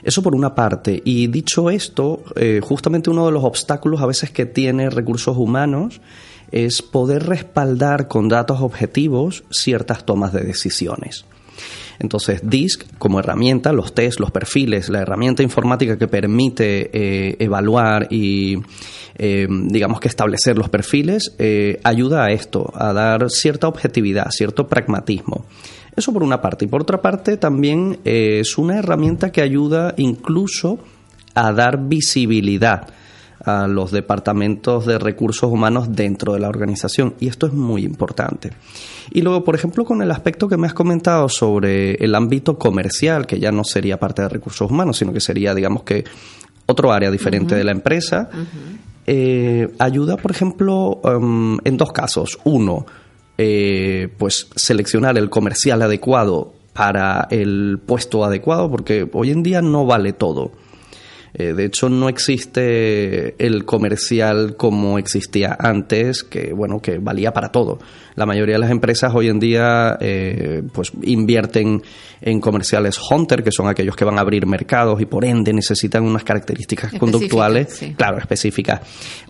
Eso 0.06 0.22
por 0.22 0.36
una 0.36 0.54
parte. 0.54 1.02
Y 1.04 1.26
dicho 1.26 1.68
esto, 1.68 2.22
eh, 2.36 2.60
justamente 2.62 3.10
uno 3.10 3.26
de 3.26 3.32
los 3.32 3.42
obstáculos 3.42 4.00
a 4.00 4.06
veces 4.06 4.30
que 4.30 4.46
tiene 4.46 4.88
recursos 4.88 5.36
humanos 5.36 6.00
es 6.52 6.80
poder 6.80 7.26
respaldar 7.26 8.06
con 8.06 8.28
datos 8.28 8.60
objetivos 8.60 9.42
ciertas 9.50 10.06
tomas 10.06 10.32
de 10.32 10.42
decisiones. 10.42 11.24
Entonces, 11.98 12.40
DISC 12.44 12.84
como 12.98 13.18
herramienta, 13.18 13.72
los 13.72 13.94
test, 13.94 14.20
los 14.20 14.30
perfiles, 14.30 14.90
la 14.90 15.00
herramienta 15.00 15.42
informática 15.42 15.98
que 15.98 16.06
permite 16.06 16.90
eh, 16.92 17.36
evaluar 17.40 18.06
y, 18.08 18.58
eh, 19.16 19.48
digamos 19.50 19.98
que 19.98 20.06
establecer 20.06 20.56
los 20.56 20.68
perfiles, 20.68 21.34
ayuda 21.82 22.26
a 22.26 22.30
esto, 22.30 22.72
a 22.76 22.92
dar 22.92 23.28
cierta 23.28 23.66
objetividad, 23.66 24.30
cierto 24.30 24.68
pragmatismo. 24.68 25.46
Eso 25.96 26.12
por 26.12 26.22
una 26.22 26.40
parte. 26.40 26.66
Y 26.66 26.68
por 26.68 26.82
otra 26.82 27.00
parte, 27.00 27.36
también 27.38 27.98
es 28.04 28.58
una 28.58 28.78
herramienta 28.78 29.32
que 29.32 29.40
ayuda 29.40 29.94
incluso 29.96 30.78
a 31.34 31.52
dar 31.52 31.88
visibilidad 31.88 32.88
a 33.44 33.68
los 33.68 33.92
departamentos 33.92 34.86
de 34.86 34.98
recursos 34.98 35.50
humanos 35.50 35.88
dentro 35.92 36.32
de 36.32 36.40
la 36.40 36.48
organización 36.48 37.14
y 37.20 37.28
esto 37.28 37.46
es 37.46 37.52
muy 37.52 37.84
importante. 37.84 38.50
Y 39.12 39.22
luego, 39.22 39.44
por 39.44 39.54
ejemplo, 39.54 39.84
con 39.84 40.02
el 40.02 40.10
aspecto 40.10 40.48
que 40.48 40.56
me 40.56 40.66
has 40.66 40.74
comentado 40.74 41.28
sobre 41.28 41.94
el 41.94 42.14
ámbito 42.14 42.58
comercial, 42.58 43.26
que 43.26 43.38
ya 43.38 43.52
no 43.52 43.62
sería 43.62 44.00
parte 44.00 44.22
de 44.22 44.28
recursos 44.28 44.68
humanos, 44.68 44.96
sino 44.98 45.12
que 45.12 45.20
sería, 45.20 45.54
digamos 45.54 45.84
que, 45.84 46.04
otro 46.66 46.92
área 46.92 47.10
diferente 47.12 47.54
de 47.54 47.62
la 47.62 47.70
empresa, 47.70 48.28
eh, 49.06 49.68
ayuda, 49.78 50.16
por 50.16 50.32
ejemplo, 50.32 51.00
em, 51.04 51.58
en 51.62 51.76
dos 51.76 51.92
casos. 51.92 52.40
Uno, 52.42 52.86
eh, 53.38 54.08
pues 54.18 54.48
seleccionar 54.54 55.18
el 55.18 55.30
comercial 55.30 55.82
adecuado 55.82 56.54
para 56.72 57.26
el 57.30 57.78
puesto 57.84 58.24
adecuado, 58.24 58.70
porque 58.70 59.08
hoy 59.12 59.30
en 59.30 59.42
día 59.42 59.62
no 59.62 59.86
vale 59.86 60.12
todo. 60.12 60.52
Eh, 61.34 61.52
de 61.52 61.66
hecho, 61.66 61.88
no 61.90 62.08
existe 62.08 63.34
el 63.44 63.64
comercial 63.66 64.56
como 64.56 64.98
existía 64.98 65.56
antes, 65.58 66.22
que 66.22 66.52
bueno, 66.54 66.80
que 66.80 66.98
valía 66.98 67.32
para 67.32 67.52
todo. 67.52 67.78
La 68.16 68.24
mayoría 68.24 68.54
de 68.54 68.60
las 68.60 68.70
empresas 68.70 69.12
hoy 69.14 69.28
en 69.28 69.38
día 69.38 69.98
eh, 70.00 70.62
pues 70.72 70.90
invierten 71.02 71.82
en 72.22 72.40
comerciales 72.40 72.98
hunter, 73.10 73.44
que 73.44 73.52
son 73.52 73.68
aquellos 73.68 73.94
que 73.94 74.06
van 74.06 74.16
a 74.16 74.22
abrir 74.22 74.46
mercados 74.46 75.00
y 75.02 75.06
por 75.06 75.26
ende 75.26 75.52
necesitan 75.52 76.02
unas 76.02 76.24
características 76.24 76.94
conductuales, 76.98 77.78
claro, 77.94 78.16
específicas. 78.18 78.80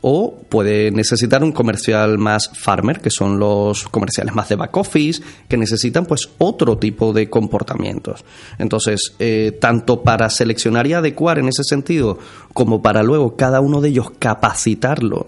O 0.02 0.37
puede 0.49 0.93
necesitar 0.93 1.43
un 1.43 1.50
comercial 1.50 2.16
más 2.16 2.49
farmer, 2.55 3.00
que 3.00 3.11
son 3.11 3.40
los 3.40 3.88
comerciales 3.88 4.35
más 4.35 4.49
de 4.49 4.55
back 4.55 4.76
office, 4.76 5.21
que 5.49 5.57
necesitan 5.57 6.07
pues 6.07 6.28
otro 6.38 6.78
tipo 6.78 7.12
de 7.12 7.28
comportamientos. 7.28 8.25
Entonces, 8.57 9.14
eh, 9.19 9.59
tanto 9.61 10.02
para 10.02 10.31
seleccionar 10.31 10.87
y 10.87 10.93
adecuar 10.93 11.40
en 11.40 11.49
ese 11.49 11.64
sentido, 11.64 12.19
como 12.52 12.83
para 12.83 13.02
luego 13.02 13.35
cada 13.35 13.61
uno 13.61 13.81
de 13.81 13.88
ellos 13.88 14.12
capacitarlo 14.19 15.26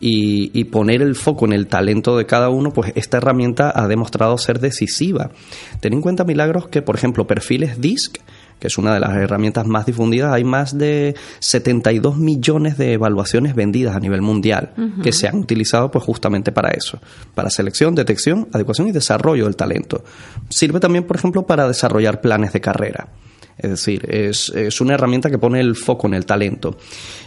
y, 0.00 0.64
poner 0.64 1.02
el 1.02 1.14
foco 1.14 1.44
en 1.44 1.52
el 1.52 1.66
talento 1.66 2.16
de 2.16 2.26
cada 2.26 2.48
uno, 2.48 2.72
pues 2.72 2.92
esta 2.94 3.18
herramienta 3.18 3.72
ha 3.74 3.86
demostrado 3.86 4.38
ser 4.38 4.58
decisiva. 4.58 5.30
Ten 5.80 5.92
en 5.92 6.00
cuenta, 6.00 6.24
Milagros, 6.24 6.68
que 6.68 6.80
por 6.80 6.96
ejemplo 6.96 7.26
perfiles 7.26 7.80
DISC, 7.80 8.18
que 8.58 8.66
es 8.66 8.78
una 8.78 8.94
de 8.94 9.00
las 9.00 9.16
herramientas 9.16 9.66
más 9.66 9.86
difundidas, 9.86 10.32
hay 10.32 10.44
más 10.44 10.76
de 10.76 11.14
72 11.40 12.16
millones 12.16 12.78
de 12.78 12.94
evaluaciones 12.94 13.54
vendidas 13.54 13.96
a 13.96 14.00
nivel 14.00 14.22
mundial 14.22 14.72
que 15.02 15.12
se 15.12 15.28
han 15.28 15.36
utilizado 15.36 15.90
pues 15.90 16.04
justamente 16.04 16.52
para 16.52 16.70
eso, 16.70 16.98
para 17.34 17.50
selección, 17.50 17.94
detección, 17.94 18.48
adecuación 18.52 18.88
y 18.88 18.92
desarrollo 18.92 19.44
del 19.44 19.56
talento. 19.56 20.04
Sirve 20.50 20.80
también, 20.80 21.04
por 21.04 21.16
ejemplo, 21.16 21.46
para 21.46 21.66
desarrollar 21.66 22.20
planes 22.20 22.52
de 22.52 22.60
carrera. 22.60 23.08
Es 23.62 23.68
decir, 23.68 24.06
es, 24.10 24.80
una 24.80 24.94
herramienta 24.94 25.28
que 25.28 25.36
pone 25.36 25.60
el 25.60 25.76
foco 25.76 26.06
en 26.06 26.14
el 26.14 26.24
talento. 26.24 26.78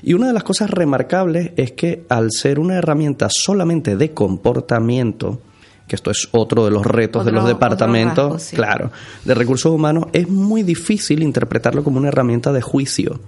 Y 0.02 0.14
una 0.14 0.28
de 0.28 0.34
las 0.34 0.44
cosas 0.44 0.70
remarcables 0.70 1.52
es 1.58 1.74
que 1.74 2.06
al 2.10 2.32
ser 2.32 2.60
una 2.60 2.76
herramienta 2.76 3.28
solamente 3.30 3.96
de 3.96 4.14
comportamiento, 4.14 5.42
que 5.88 5.96
esto 5.96 6.10
es 6.10 6.30
otro 6.32 6.66
de 6.66 6.72
los 6.72 6.86
retos 6.86 7.24
de 7.24 7.32
los 7.32 7.46
departamentos, 7.46 8.50
claro, 8.52 8.92
de 9.24 9.34
recursos 9.36 9.72
humanos, 9.72 10.06
es 10.12 10.28
muy 10.28 10.64
difícil 10.64 11.22
interpretarlo 11.22 11.84
como 11.84 12.00
una 12.00 12.08
herramienta 12.08 12.52
de 12.52 12.62
juicio. 12.64 13.20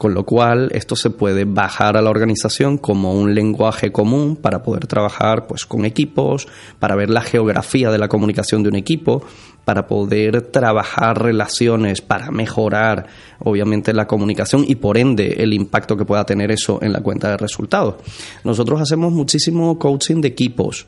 Con 0.00 0.14
lo 0.14 0.24
cual, 0.24 0.70
esto 0.72 0.96
se 0.96 1.10
puede 1.10 1.44
bajar 1.44 1.98
a 1.98 2.00
la 2.00 2.08
organización 2.08 2.78
como 2.78 3.12
un 3.12 3.34
lenguaje 3.34 3.92
común 3.92 4.34
para 4.34 4.62
poder 4.62 4.86
trabajar 4.86 5.46
pues, 5.46 5.66
con 5.66 5.84
equipos, 5.84 6.48
para 6.78 6.96
ver 6.96 7.10
la 7.10 7.20
geografía 7.20 7.90
de 7.90 7.98
la 7.98 8.08
comunicación 8.08 8.62
de 8.62 8.70
un 8.70 8.76
equipo, 8.76 9.22
para 9.66 9.86
poder 9.86 10.40
trabajar 10.40 11.22
relaciones, 11.22 12.00
para 12.00 12.30
mejorar 12.30 13.08
obviamente 13.40 13.92
la 13.92 14.06
comunicación 14.06 14.64
y 14.66 14.76
por 14.76 14.96
ende 14.96 15.34
el 15.42 15.52
impacto 15.52 15.98
que 15.98 16.06
pueda 16.06 16.24
tener 16.24 16.50
eso 16.50 16.78
en 16.80 16.94
la 16.94 17.02
cuenta 17.02 17.28
de 17.28 17.36
resultados. 17.36 17.96
Nosotros 18.42 18.80
hacemos 18.80 19.12
muchísimo 19.12 19.78
coaching 19.78 20.22
de 20.22 20.28
equipos 20.28 20.86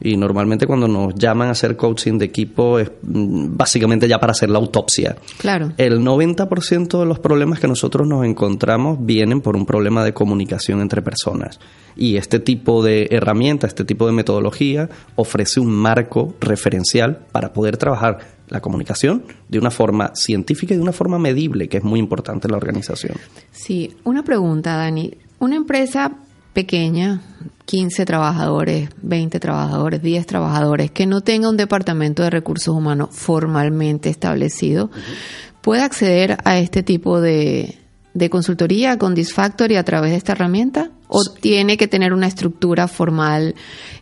y 0.00 0.16
normalmente 0.16 0.66
cuando 0.66 0.88
nos 0.88 1.14
llaman 1.14 1.48
a 1.48 1.50
hacer 1.52 1.76
coaching 1.76 2.18
de 2.18 2.24
equipo 2.24 2.78
es 2.78 2.90
mm, 3.02 3.56
básicamente 3.56 4.08
ya 4.08 4.18
para 4.18 4.32
hacer 4.32 4.50
la 4.50 4.58
autopsia. 4.58 5.16
Claro. 5.38 5.72
El 5.76 6.00
90% 6.00 6.98
de 6.98 7.06
los 7.06 7.18
problemas 7.18 7.60
que 7.60 7.68
nosotros 7.68 8.08
nos 8.08 8.24
encontramos 8.24 8.98
vienen 9.00 9.40
por 9.40 9.56
un 9.56 9.66
problema 9.66 10.04
de 10.04 10.14
comunicación 10.14 10.80
entre 10.80 11.02
personas. 11.02 11.60
Y 11.96 12.16
este 12.16 12.38
tipo 12.38 12.82
de 12.82 13.08
herramienta, 13.10 13.66
este 13.66 13.84
tipo 13.84 14.06
de 14.06 14.12
metodología 14.12 14.88
ofrece 15.16 15.60
un 15.60 15.70
marco 15.70 16.34
referencial 16.40 17.26
para 17.32 17.52
poder 17.52 17.76
trabajar 17.76 18.18
la 18.48 18.60
comunicación 18.60 19.24
de 19.48 19.58
una 19.58 19.70
forma 19.70 20.12
científica 20.14 20.74
y 20.74 20.76
de 20.76 20.82
una 20.82 20.92
forma 20.92 21.18
medible, 21.18 21.68
que 21.68 21.76
es 21.76 21.84
muy 21.84 22.00
importante 22.00 22.48
en 22.48 22.52
la 22.52 22.56
organización. 22.56 23.16
Sí, 23.52 23.96
una 24.04 24.24
pregunta, 24.24 24.76
Dani. 24.76 25.12
Una 25.38 25.56
empresa 25.56 26.12
pequeña, 26.52 27.20
15 27.66 28.04
trabajadores, 28.04 28.90
20 29.02 29.38
trabajadores, 29.38 30.02
10 30.02 30.26
trabajadores, 30.26 30.90
que 30.90 31.06
no 31.06 31.20
tenga 31.20 31.48
un 31.48 31.56
departamento 31.56 32.22
de 32.22 32.30
recursos 32.30 32.74
humanos 32.74 33.10
formalmente 33.12 34.10
establecido, 34.10 34.90
puede 35.60 35.82
acceder 35.82 36.38
a 36.44 36.58
este 36.58 36.82
tipo 36.82 37.20
de, 37.20 37.78
consultoría 38.30 38.98
con 38.98 39.14
Disfactory 39.14 39.76
a 39.76 39.84
través 39.84 40.10
de 40.10 40.16
esta 40.16 40.32
herramienta? 40.32 40.90
¿O 41.06 41.22
tiene 41.24 41.76
que 41.76 41.88
tener 41.88 42.12
una 42.12 42.26
estructura 42.26 42.88
formal 42.88 43.54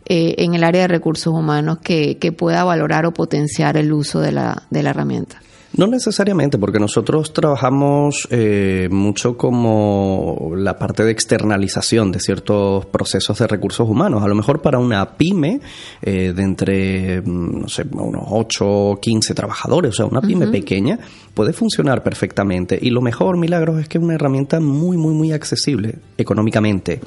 eh, 0.07 0.35
en 0.39 0.55
el 0.55 0.65
área 0.65 0.83
de 0.83 0.89
recursos 0.89 1.33
humanos 1.33 1.79
que, 1.83 2.19
que, 2.19 2.33
pueda 2.33 2.65
valorar 2.65 3.07
o 3.07 3.15
potenciar 3.15 3.77
el 3.77 3.93
uso 3.93 4.21
de 4.21 4.33
la, 4.33 4.63
de 4.71 4.83
la 4.83 4.91
herramienta? 4.91 5.41
No 5.77 5.87
necesariamente, 5.87 6.57
porque 6.57 6.79
nosotros 6.79 7.33
trabajamos 7.33 8.27
eh, 8.31 8.89
mucho 8.91 9.37
como 9.37 10.53
la 10.57 10.79
parte 10.79 11.05
de 11.05 11.11
externalización 11.11 12.11
de 12.11 12.21
ciertos 12.21 12.87
procesos 12.87 13.39
de 13.39 13.47
recursos 13.47 13.89
humanos. 13.89 14.23
A 14.23 14.29
lo 14.29 14.35
mejor 14.35 14.63
para 14.63 14.79
una 14.79 15.17
pyme 15.17 15.61
eh, 16.01 16.33
de 16.35 16.43
entre, 16.43 17.21
mm, 17.21 17.61
no 17.61 17.69
sé, 17.69 17.87
unos 17.93 18.23
8 18.29 18.67
o 18.67 19.01
15 19.01 19.35
trabajadores, 19.35 19.91
o 19.91 19.95
sea, 19.95 20.07
una 20.07 20.23
pyme 20.23 20.47
pequeña, 20.49 20.99
puede 21.35 21.53
funcionar 21.53 22.03
perfectamente. 22.03 22.79
Y 22.81 22.91
lo 22.91 23.03
mejor, 23.03 23.37
Milagros, 23.37 23.81
es 23.81 23.89
que 23.89 23.99
es 23.99 24.05
una 24.05 24.15
herramienta 24.15 24.59
muy, 24.59 24.97
muy, 24.97 25.15
muy 25.15 25.33
accesible 25.33 25.97
económicamente. 26.17 27.01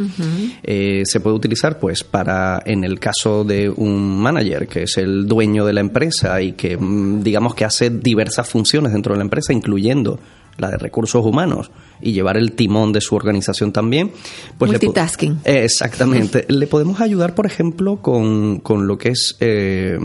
Eh, 0.64 1.02
se 1.06 1.20
puede 1.20 1.36
utilizar, 1.36 1.80
pues, 1.80 2.04
para, 2.04 2.62
en 2.66 2.84
el 2.84 3.00
caso 3.00 3.44
de 3.44 3.70
un 3.70 4.22
manager, 4.22 4.68
que 4.68 4.84
es 4.84 4.98
el 4.98 5.28
dueño 5.28 5.66
de 5.66 5.74
la 5.74 5.82
empresa 5.82 6.42
y 6.42 6.54
que, 6.54 6.78
mm, 6.78 7.24
digamos, 7.24 7.56
que 7.56 7.66
hace 7.66 7.90
diversas 7.90 8.51
funciones 8.52 8.94
dentro 8.94 9.14
de 9.14 9.18
la 9.18 9.24
empresa, 9.24 9.54
incluyendo 9.54 10.20
la 10.58 10.70
de 10.70 10.78
recursos 10.78 11.26
humanos 11.26 11.72
y 12.02 12.12
llevar 12.14 12.38
el 12.38 12.52
timón 12.54 12.92
de 12.94 13.02
su 13.02 13.16
organización 13.16 13.72
también. 13.72 14.12
Pues 14.58 14.72
Multitasking. 14.72 15.40
exactamente. 15.44 16.46
le 16.48 16.68
podemos 16.68 17.00
ayudar, 17.02 17.34
por 17.36 17.46
ejemplo, 17.46 17.98
con, 17.98 18.60
con 18.60 18.88
lo 18.88 18.98
que 18.98 19.10
es... 19.10 19.38
Eh, 19.40 19.98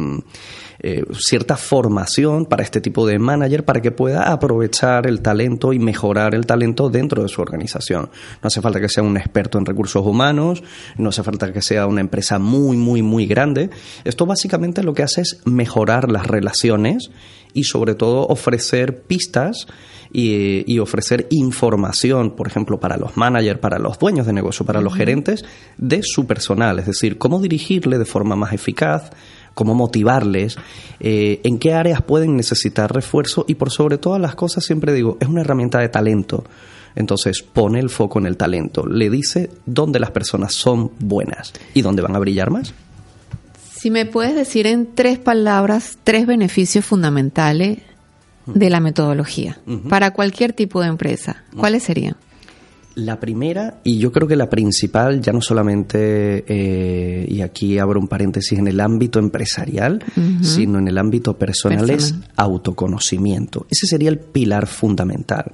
eh, 0.79 1.03
cierta 1.19 1.57
formación 1.57 2.45
para 2.45 2.63
este 2.63 2.83
tipo 2.83 3.07
de 3.07 3.19
manager 3.19 3.65
para 3.65 3.81
que 3.81 3.91
pueda 3.91 4.31
aprovechar 4.31 5.07
el 5.07 5.23
talento 5.23 5.73
y 5.73 5.79
mejorar 5.79 6.35
el 6.35 6.45
talento 6.45 6.91
dentro 6.91 7.23
de 7.23 7.29
su 7.29 7.41
organización. 7.41 8.11
No 8.43 8.47
hace 8.47 8.61
falta 8.61 8.79
que 8.79 8.89
sea 8.91 9.03
un 9.03 9.17
experto 9.17 9.59
en 9.59 9.65
recursos 9.65 10.05
humanos, 10.05 10.63
no 10.99 11.09
hace 11.09 11.23
falta 11.23 11.53
que 11.53 11.63
sea 11.63 11.87
una 11.87 12.03
empresa 12.03 12.39
muy, 12.39 12.77
muy, 12.77 13.03
muy 13.03 13.27
grande. 13.27 13.71
Esto 14.05 14.27
básicamente 14.27 14.83
lo 14.83 14.93
que 14.93 15.03
hace 15.03 15.23
es 15.23 15.41
mejorar 15.47 16.11
las 16.11 16.27
relaciones 16.27 17.11
y 17.57 17.65
sobre 17.65 17.95
todo 17.95 18.27
ofrecer 18.27 19.03
pistas 19.03 19.67
y, 20.13 20.79
ofrecer 20.79 21.27
información, 21.31 22.37
por 22.37 22.47
ejemplo, 22.47 22.79
para 22.79 22.97
los 22.97 23.17
managers, 23.17 23.59
para 23.59 23.79
los 23.79 23.99
dueños 23.99 24.27
de 24.27 24.33
negocio, 24.33 24.65
para 24.65 24.81
los 24.81 24.95
gerentes 24.95 25.45
de 25.79 26.03
su 26.03 26.27
personal, 26.27 26.79
es 26.79 26.87
decir, 26.87 27.19
cómo 27.19 27.41
dirigirle 27.41 27.99
de 27.99 28.05
forma 28.05 28.37
más 28.37 28.53
eficaz, 28.53 29.11
cómo 29.55 29.75
motivarles, 29.75 30.57
eh, 31.01 31.41
en 31.45 31.59
qué 31.59 31.73
áreas 31.73 32.03
pueden 32.03 32.37
necesitar 32.37 32.95
refuerzo 32.95 33.47
y 33.49 33.55
por 33.55 33.71
sobre 33.71 33.99
todas 33.99 34.21
las 34.21 34.35
cosas 34.35 34.65
siempre 34.65 34.93
digo, 34.93 35.17
es 35.21 35.29
una 35.29 35.41
herramienta 35.41 35.81
de 35.81 35.89
talento. 35.89 36.45
Entonces 36.95 37.43
pone 37.43 37.79
el 37.81 37.91
foco 37.91 38.19
en 38.19 38.27
el 38.27 38.37
talento, 38.37 38.87
le 38.87 39.11
dice 39.11 39.51
dónde 39.67 39.99
las 39.99 40.13
personas 40.13 40.55
son 40.55 40.93
buenas 40.99 41.53
y 41.75 41.83
dónde 41.83 42.03
van 42.03 42.17
a 42.17 42.19
brillar 42.19 42.51
más. 42.51 42.75
Si 43.87 43.93
me 43.93 44.05
puedes 44.05 44.35
decir 44.35 44.67
en 44.67 44.97
tres 44.97 45.17
palabras, 45.17 45.97
tres 46.03 46.27
beneficios 46.27 46.85
fundamentales 46.85 47.79
de 48.45 48.69
la 48.69 48.81
metodología 48.81 49.61
para 49.89 50.13
cualquier 50.13 50.53
tipo 50.53 50.81
de 50.81 50.89
empresa, 50.89 51.45
¿cuáles 51.57 51.85
serían? 51.85 52.17
La 52.97 53.21
primera, 53.21 53.79
y 53.85 53.99
yo 53.99 54.11
creo 54.11 54.27
que 54.27 54.35
la 54.35 54.51
principal, 54.51 55.21
ya 55.21 55.33
no 55.33 55.41
solamente, 55.41 56.45
eh, 56.49 57.27
y 57.29 57.43
aquí 57.43 57.79
abro 57.79 58.01
un 58.01 58.09
paréntesis, 58.09 58.59
en 58.59 58.67
el 58.67 58.81
ámbito 58.81 59.21
empresarial, 59.21 60.03
sino 60.41 60.81
en 60.81 60.89
el 60.89 60.99
ámbito 60.99 61.39
personal, 61.39 61.89
es 61.89 62.13
autoconocimiento. 62.35 63.69
Ese 63.71 63.87
sería 63.87 64.09
el 64.09 64.19
pilar 64.19 64.67
fundamental. 64.67 65.53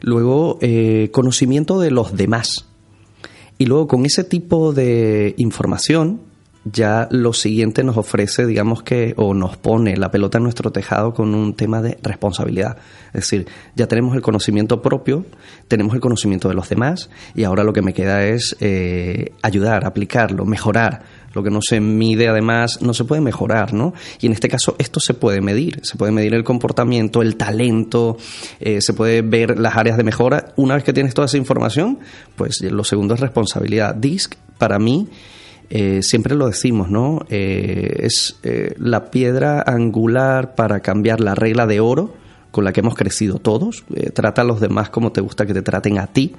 Luego, 0.00 0.58
eh, 0.60 1.10
conocimiento 1.12 1.78
de 1.78 1.92
los 1.92 2.16
demás. 2.16 2.66
Y 3.58 3.66
luego, 3.66 3.86
con 3.86 4.06
ese 4.06 4.24
tipo 4.24 4.72
de 4.72 5.36
información, 5.38 6.29
ya 6.64 7.08
lo 7.10 7.32
siguiente 7.32 7.82
nos 7.84 7.96
ofrece, 7.96 8.46
digamos 8.46 8.82
que, 8.82 9.14
o 9.16 9.32
nos 9.32 9.56
pone 9.56 9.96
la 9.96 10.10
pelota 10.10 10.38
en 10.38 10.44
nuestro 10.44 10.70
tejado 10.70 11.14
con 11.14 11.34
un 11.34 11.54
tema 11.54 11.80
de 11.80 11.98
responsabilidad. 12.02 12.76
Es 13.08 13.22
decir, 13.22 13.46
ya 13.74 13.86
tenemos 13.88 14.14
el 14.14 14.20
conocimiento 14.20 14.82
propio, 14.82 15.24
tenemos 15.68 15.94
el 15.94 16.00
conocimiento 16.00 16.48
de 16.48 16.54
los 16.54 16.68
demás 16.68 17.08
y 17.34 17.44
ahora 17.44 17.64
lo 17.64 17.72
que 17.72 17.82
me 17.82 17.94
queda 17.94 18.24
es 18.24 18.56
eh, 18.60 19.32
ayudar, 19.42 19.86
aplicarlo, 19.86 20.44
mejorar. 20.44 21.20
Lo 21.32 21.44
que 21.44 21.50
no 21.50 21.60
se 21.62 21.80
mide 21.80 22.28
además 22.28 22.82
no 22.82 22.92
se 22.92 23.04
puede 23.04 23.22
mejorar, 23.22 23.72
¿no? 23.72 23.94
Y 24.20 24.26
en 24.26 24.32
este 24.32 24.48
caso 24.48 24.74
esto 24.78 24.98
se 24.98 25.14
puede 25.14 25.40
medir, 25.40 25.78
se 25.84 25.96
puede 25.96 26.10
medir 26.10 26.34
el 26.34 26.42
comportamiento, 26.42 27.22
el 27.22 27.36
talento, 27.36 28.16
eh, 28.58 28.80
se 28.80 28.92
puede 28.94 29.22
ver 29.22 29.58
las 29.58 29.76
áreas 29.76 29.96
de 29.96 30.02
mejora. 30.02 30.52
Una 30.56 30.74
vez 30.74 30.82
que 30.82 30.92
tienes 30.92 31.14
toda 31.14 31.26
esa 31.26 31.36
información, 31.36 32.00
pues 32.34 32.60
lo 32.62 32.82
segundo 32.82 33.14
es 33.14 33.20
responsabilidad. 33.20 33.94
DISC 33.94 34.34
para 34.58 34.80
mí 34.80 35.08
eh, 35.72 36.02
siempre 36.02 36.34
lo 36.34 36.48
decimos, 36.48 36.90
¿no? 36.90 37.24
Eh, 37.28 38.00
es 38.00 38.40
eh, 38.42 38.74
la 38.76 39.12
piedra 39.12 39.62
angular 39.64 40.56
para 40.56 40.80
cambiar 40.80 41.20
la 41.20 41.36
regla 41.36 41.64
de 41.68 41.78
oro 41.78 42.12
con 42.50 42.64
la 42.64 42.72
que 42.72 42.80
hemos 42.80 42.96
crecido 42.96 43.38
todos. 43.38 43.84
trata 44.12 44.42
a 44.42 44.44
los 44.44 44.60
demás 44.60 44.90
como 44.90 45.12
te 45.12 45.20
gusta 45.20 45.46
que 45.46 45.54
te 45.54 45.62
traten 45.62 46.00
a 46.00 46.08
ti, 46.08 46.34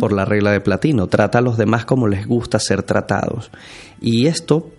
por 0.00 0.12
la 0.12 0.24
regla 0.24 0.50
de 0.50 0.60
platino. 0.60 1.06
Trata 1.06 1.38
a 1.38 1.42
los 1.42 1.56
demás 1.56 1.84
como 1.84 2.08
les 2.08 2.26
gusta 2.26 2.58
ser 2.58 2.82
tratados. 2.82 3.52
Y 4.00 4.26
esto 4.26 4.70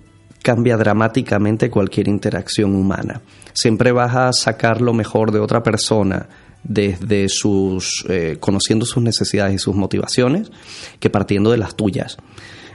cambia 0.43 0.75
dramáticamente 0.75 1.69
cualquier 1.69 2.09
interacción 2.09 2.75
humana. 2.75 3.21
Siempre 3.53 3.93
vas 3.93 4.17
a 4.17 4.33
sacar 4.33 4.81
lo 4.81 4.93
mejor 4.93 5.31
de 5.31 5.39
otra 5.39 5.63
persona 5.63 6.27
desde 6.65 7.29
sus 7.29 8.05
conociendo 8.41 8.85
sus 8.85 9.01
necesidades 9.01 9.55
y 9.55 9.59
sus 9.59 9.75
motivaciones 9.77 10.51
que 10.99 11.09
partiendo 11.09 11.51
de 11.51 11.57
las 11.57 11.77
tuyas. 11.77 12.17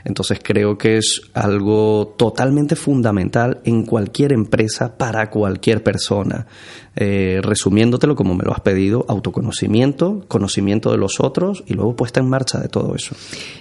Entonces 0.03 0.39
creo 0.43 0.77
que 0.77 0.97
es 0.97 1.21
algo 1.33 2.15
totalmente 2.17 2.75
fundamental 2.75 3.61
en 3.63 3.85
cualquier 3.85 4.33
empresa 4.33 4.97
para 4.97 5.29
cualquier 5.29 5.83
persona. 5.83 6.47
Eh, 6.95 7.39
resumiéndotelo 7.41 8.15
como 8.15 8.35
me 8.35 8.43
lo 8.43 8.51
has 8.51 8.59
pedido, 8.59 9.05
autoconocimiento, 9.07 10.25
conocimiento 10.27 10.91
de 10.91 10.97
los 10.97 11.19
otros 11.19 11.63
y 11.65 11.73
luego 11.73 11.95
puesta 11.95 12.19
en 12.19 12.29
marcha 12.29 12.59
de 12.59 12.67
todo 12.67 12.95
eso. 12.95 13.15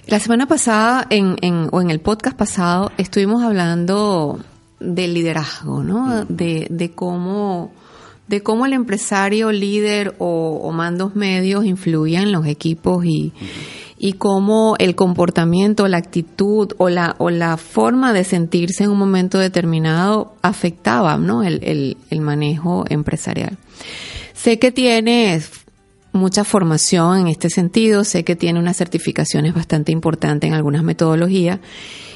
La 0.06 0.18
semana 0.18 0.46
pasada 0.46 1.06
en, 1.10 1.36
o 1.70 1.80
en 1.80 1.90
el 1.90 2.00
podcast 2.00 2.36
pasado 2.36 2.90
estuvimos 2.96 3.42
hablando 3.42 4.40
del 4.80 5.14
liderazgo, 5.14 5.84
¿no? 5.84 6.24
Mm. 6.24 6.26
De, 6.28 6.92
cómo 6.94 7.70
de 8.26 8.42
cómo 8.42 8.66
el 8.66 8.72
empresario 8.72 9.52
líder 9.52 10.14
o, 10.18 10.70
mandos 10.72 11.14
medios 11.14 11.64
influyen 11.64 12.22
en 12.22 12.32
los 12.32 12.46
equipos 12.46 13.04
y, 13.04 13.32
y 14.02 14.14
cómo 14.14 14.76
el 14.78 14.94
comportamiento, 14.94 15.86
la 15.86 15.98
actitud 15.98 16.72
o 16.78 16.88
la, 16.88 17.16
o 17.18 17.28
la 17.28 17.58
forma 17.58 18.14
de 18.14 18.24
sentirse 18.24 18.84
en 18.84 18.90
un 18.90 18.98
momento 18.98 19.38
determinado 19.38 20.32
afectaba 20.40 21.18
¿no? 21.18 21.44
el, 21.44 21.98
el, 22.08 22.20
manejo 22.22 22.86
empresarial. 22.88 23.58
Sé 24.32 24.58
que 24.58 24.72
tienes 24.72 25.50
mucha 26.12 26.44
formación 26.44 27.18
en 27.18 27.26
este 27.28 27.50
sentido, 27.50 28.04
sé 28.04 28.24
que 28.24 28.36
tiene 28.36 28.58
unas 28.58 28.78
certificaciones 28.78 29.52
bastante 29.52 29.92
importantes 29.92 30.48
en 30.48 30.54
algunas 30.54 30.82
metodologías 30.82 31.60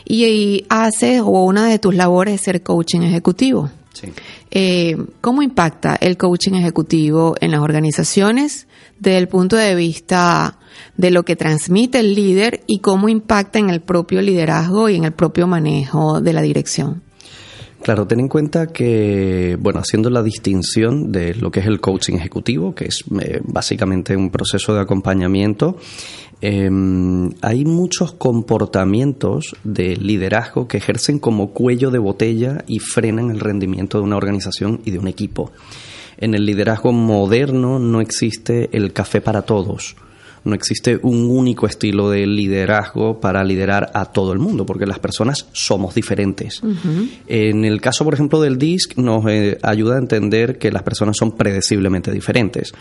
y, 0.07 0.65
haces 0.71 1.21
o 1.21 1.45
una 1.45 1.67
de 1.67 1.79
tus 1.79 1.95
labores 1.95 2.37
es 2.37 2.41
ser 2.41 2.63
coaching 2.63 3.03
ejecutivo. 3.03 3.71
Sí. 3.93 4.09
Eh, 4.51 4.97
¿Cómo 5.21 5.43
impacta 5.43 5.97
el 6.01 6.17
coaching 6.17 6.55
ejecutivo 6.55 7.35
en 7.43 7.51
las 7.51 7.61
organizaciones 7.61 8.69
desde 8.99 9.19
el 9.19 9.29
punto 9.29 9.57
de 9.57 9.75
vista 9.75 10.57
de 10.97 11.11
lo 11.11 11.25
que 11.25 11.37
transmite 11.37 12.01
el 12.01 12.15
líder 12.15 12.63
y 12.67 12.79
cómo 12.79 13.09
impacta 13.09 13.59
en 13.59 13.71
el 13.71 13.81
propio 13.81 14.23
liderazgo 14.23 14.89
y 14.89 14.97
en 14.97 15.05
el 15.05 15.13
propio 15.13 15.47
manejo 15.47 16.21
de 16.21 16.33
la 16.33 16.43
dirección. 16.43 17.03
Claro, 17.85 18.07
ten 18.07 18.19
en 18.19 18.29
cuenta 18.29 18.69
que, 18.69 19.59
bueno, 19.61 19.81
haciendo 19.81 20.09
la 20.09 20.23
distinción 20.23 21.13
de 21.13 21.35
lo 21.35 21.51
que 21.51 21.61
es 21.61 21.67
el 21.67 21.83
coaching 21.83 22.15
ejecutivo, 22.15 22.75
que 22.75 22.87
es 22.87 23.05
eh, 23.21 23.43
básicamente 23.45 24.17
un 24.17 24.31
proceso 24.31 24.73
de 24.73 24.81
acompañamiento, 24.81 25.77
em, 26.41 27.31
hay 27.43 27.67
muchos 27.67 28.15
comportamientos 28.15 29.55
de 29.65 29.97
liderazgo 29.97 30.67
que 30.67 30.79
ejercen 30.79 31.19
como 31.19 31.51
cuello 31.51 31.91
de 31.91 31.99
botella 31.99 32.65
y 32.67 32.79
frenan 32.79 33.31
el 33.31 33.41
rendimiento 33.41 33.99
de 33.99 34.05
una 34.05 34.17
organización 34.17 34.81
y 34.87 34.91
de 34.91 34.99
un 34.99 35.07
equipo. 35.07 35.53
En 36.17 36.35
el 36.35 36.47
liderazgo 36.47 36.91
moderno 36.91 37.79
no 37.79 38.01
existe 38.01 38.71
el 38.73 38.95
café 38.95 39.21
para 39.21 39.43
todos 39.43 39.95
no 40.45 40.55
existe 40.55 40.99
un 41.03 41.31
único 41.31 41.67
estilo 41.67 42.11
de 42.11 42.27
liderazgo 42.27 43.21
para 43.21 43.43
liderar 43.45 43.91
a 43.95 44.07
todo 44.07 44.33
el 44.33 44.39
mundo, 44.39 44.67
porque 44.67 44.87
las 44.87 44.99
personas 44.99 45.47
somos 45.53 45.95
diferentes. 45.95 46.63
En 47.27 47.65
el 47.65 47.81
caso, 47.81 48.05
por 48.05 48.15
ejemplo, 48.15 48.41
del 48.41 48.59
DISC, 48.59 48.97
nos 48.97 49.25
eh, 49.29 49.59
ayuda 49.63 49.97
a 49.97 49.99
entender 49.99 50.59
que 50.59 50.71
las 50.71 50.83
personas 50.83 51.17
son 51.17 51.33
predeciblemente 51.33 52.13
diferentes. 52.13 52.75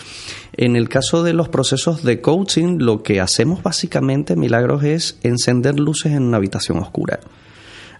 En 0.53 0.75
el 0.75 0.89
caso 0.89 1.23
de 1.23 1.33
los 1.33 1.49
procesos 1.49 2.03
de 2.03 2.21
coaching, 2.21 2.77
lo 2.79 3.01
que 3.01 3.19
hacemos 3.21 3.63
básicamente, 3.63 4.35
Milagros, 4.35 4.83
es 4.83 5.17
encender 5.23 5.79
luces 5.79 6.11
en 6.11 6.23
una 6.23 6.37
habitación 6.37 6.77
oscura. 6.79 7.19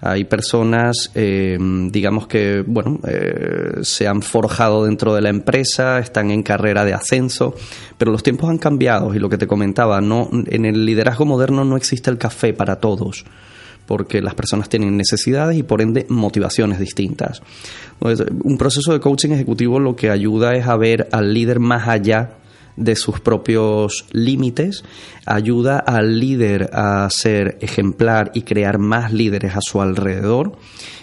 Hay 0.06 0.26
personas, 0.26 1.12
eh, 1.16 1.58
digamos 1.90 2.28
que, 2.28 2.62
bueno, 2.68 3.00
eh, 3.08 3.80
se 3.84 4.06
han 4.06 4.22
forjado 4.22 4.84
dentro 4.84 5.16
de 5.16 5.22
la 5.22 5.30
empresa, 5.30 6.00
están 6.00 6.30
en 6.30 6.44
carrera 6.44 6.84
de 6.84 6.94
ascenso, 6.94 7.56
pero 7.98 8.12
los 8.12 8.22
tiempos 8.22 8.50
han 8.50 8.58
cambiado 8.58 9.16
y 9.16 9.20
lo 9.20 9.30
que 9.30 9.38
te 9.38 9.48
comentaba, 9.48 10.02
no, 10.02 10.30
en 10.32 10.66
el 10.66 10.86
liderazgo 10.86 11.26
moderno 11.26 11.64
no 11.64 11.78
existe 11.78 12.12
el 12.12 12.18
café 12.18 12.54
para 12.54 12.82
todos 12.82 13.24
porque 13.86 14.22
las 14.22 14.34
personas 14.34 14.70
tienen 14.70 14.96
necesidades 14.96 15.58
y 15.58 15.64
por 15.64 15.82
ende 15.82 16.06
motivaciones 16.10 16.80
distintas. 16.80 17.42
un 18.00 18.58
proceso 18.58 18.94
de 18.94 19.00
coaching 19.00 19.32
ejecutivo 19.32 19.78
lo 19.80 19.96
que 19.96 20.10
ayuda 20.10 20.54
es 20.54 20.68
a 20.68 20.78
ver 20.78 21.10
al 21.12 21.34
líder 21.34 21.60
más 21.60 21.88
allá 21.88 22.38
de 22.76 22.96
sus 22.96 23.20
propios 23.20 24.06
límites, 24.12 24.84
ayuda 25.26 25.80
al 25.80 26.20
líder 26.20 26.70
a 26.74 27.10
ser 27.10 27.58
ejemplar 27.62 28.32
y 28.34 28.42
crear 28.42 28.80
más 28.80 29.14
líderes 29.14 29.56
a 29.56 29.62
su 29.62 29.82
alrededor 29.82 30.58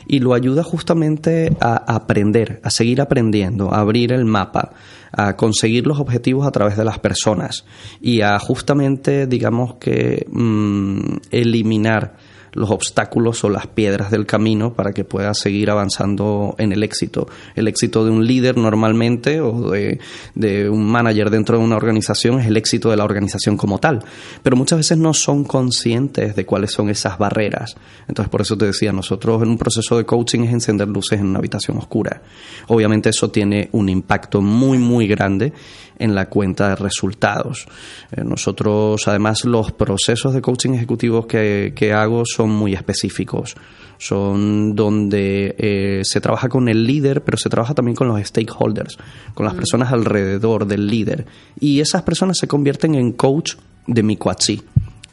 y 0.06 0.18
lo 0.18 0.35
ayuda 0.35 0.64
justamente 0.64 1.56
a 1.61 1.76
aprender, 1.94 2.61
a 2.64 2.70
seguir 2.70 3.00
aprendiendo, 3.00 3.72
a 3.72 3.78
abrir 3.78 4.12
el 4.12 4.24
mapa, 4.24 4.72
a 5.12 5.37
conseguir 5.37 5.87
los 5.87 6.00
objetivos 6.00 6.46
a 6.46 6.50
través 6.50 6.76
de 6.76 6.85
las 6.85 6.98
personas 6.98 7.64
y 8.00 8.22
a 8.22 8.38
justamente, 8.38 9.26
digamos 9.26 9.74
que, 9.74 10.26
mm, 10.30 11.16
eliminar 11.30 12.16
los 12.52 12.70
obstáculos 12.70 13.44
o 13.44 13.48
las 13.48 13.66
piedras 13.66 14.10
del 14.10 14.26
camino 14.26 14.72
para 14.72 14.92
que 14.92 15.04
pueda 15.04 15.34
seguir 15.34 15.70
avanzando 15.70 16.54
en 16.58 16.72
el 16.72 16.82
éxito. 16.82 17.28
El 17.54 17.68
éxito 17.68 18.04
de 18.04 18.10
un 18.10 18.26
líder 18.26 18.56
normalmente 18.56 19.40
o 19.40 19.70
de, 19.70 19.98
de, 20.34 20.68
un 20.68 20.84
manager 20.86 21.30
dentro 21.30 21.58
de 21.58 21.64
una 21.64 21.76
organización 21.76 22.40
es 22.40 22.46
el 22.46 22.56
éxito 22.56 22.90
de 22.90 22.96
la 22.96 23.04
organización 23.04 23.56
como 23.56 23.78
tal, 23.78 24.04
pero 24.42 24.56
muchas 24.56 24.78
veces 24.78 24.98
no 24.98 25.14
son 25.14 25.44
conscientes 25.44 26.34
de 26.34 26.46
cuáles 26.46 26.72
son 26.72 26.90
esas 26.90 27.18
barreras. 27.18 27.76
Entonces, 28.08 28.30
por 28.30 28.40
eso 28.40 28.56
te 28.56 28.66
decía, 28.66 28.92
nosotros 28.92 29.42
en 29.42 29.48
un 29.48 29.58
proceso 29.58 29.96
de 29.96 30.04
coaching 30.04 30.40
es 30.40 30.52
encender 30.52 30.88
luces 30.88 31.20
en 31.20 31.26
una 31.26 31.38
habitación 31.38 31.78
oscura. 31.78 32.22
Obviamente 32.68 33.10
eso 33.10 33.30
tiene 33.30 33.68
un 33.72 33.88
impacto 33.88 34.40
muy, 34.40 34.78
muy 34.78 35.06
grande 35.06 35.52
en 36.00 36.14
la 36.14 36.28
cuenta 36.28 36.70
de 36.70 36.76
resultados. 36.76 37.66
Eh, 38.10 38.24
nosotros, 38.24 39.06
además, 39.06 39.44
los 39.44 39.70
procesos 39.72 40.34
de 40.34 40.40
coaching 40.40 40.70
ejecutivos 40.70 41.26
que, 41.26 41.72
que 41.76 41.92
hago 41.92 42.24
son 42.24 42.50
muy 42.50 42.74
específicos. 42.74 43.54
Son 43.98 44.74
donde 44.74 45.54
eh, 45.58 46.00
se 46.04 46.22
trabaja 46.22 46.48
con 46.48 46.68
el 46.68 46.84
líder, 46.84 47.22
pero 47.22 47.36
se 47.36 47.50
trabaja 47.50 47.74
también 47.74 47.94
con 47.94 48.08
los 48.08 48.18
stakeholders, 48.26 48.96
con 49.34 49.44
las 49.44 49.54
mm. 49.54 49.58
personas 49.58 49.92
alrededor 49.92 50.66
del 50.66 50.86
líder. 50.86 51.26
Y 51.60 51.80
esas 51.80 52.02
personas 52.02 52.38
se 52.38 52.48
convierten 52.48 52.94
en 52.94 53.12
coach 53.12 53.56
de 53.86 54.02
mi 54.02 54.16
cuachi, 54.16 54.62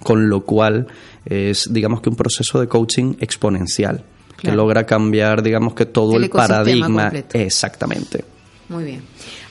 con 0.01 0.29
lo 0.29 0.45
cual 0.45 0.87
es, 1.25 1.67
digamos 1.69 1.99
que 1.99 2.09
un 2.09 2.15
proceso 2.15 2.61
de 2.61 2.67
coaching 2.67 3.15
exponencial, 3.19 4.05
que 4.37 4.51
logra 4.51 4.85
cambiar, 4.85 5.43
digamos 5.43 5.73
que 5.73 5.85
todo 5.85 6.15
el, 6.15 6.29
paradigma. 6.29 7.11
Exactamente. 7.33 8.23
Muy 8.69 8.83
bien. 8.83 9.01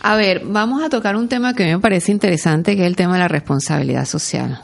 A 0.00 0.16
ver, 0.16 0.42
vamos 0.44 0.82
a 0.82 0.88
tocar 0.88 1.16
un 1.16 1.28
tema 1.28 1.54
que 1.54 1.64
a 1.64 1.66
mí 1.66 1.72
me 1.72 1.80
parece 1.80 2.12
interesante, 2.12 2.76
que 2.76 2.82
es 2.82 2.86
el 2.86 2.96
tema 2.96 3.14
de 3.14 3.20
la 3.20 3.28
responsabilidad 3.28 4.04
social. 4.04 4.60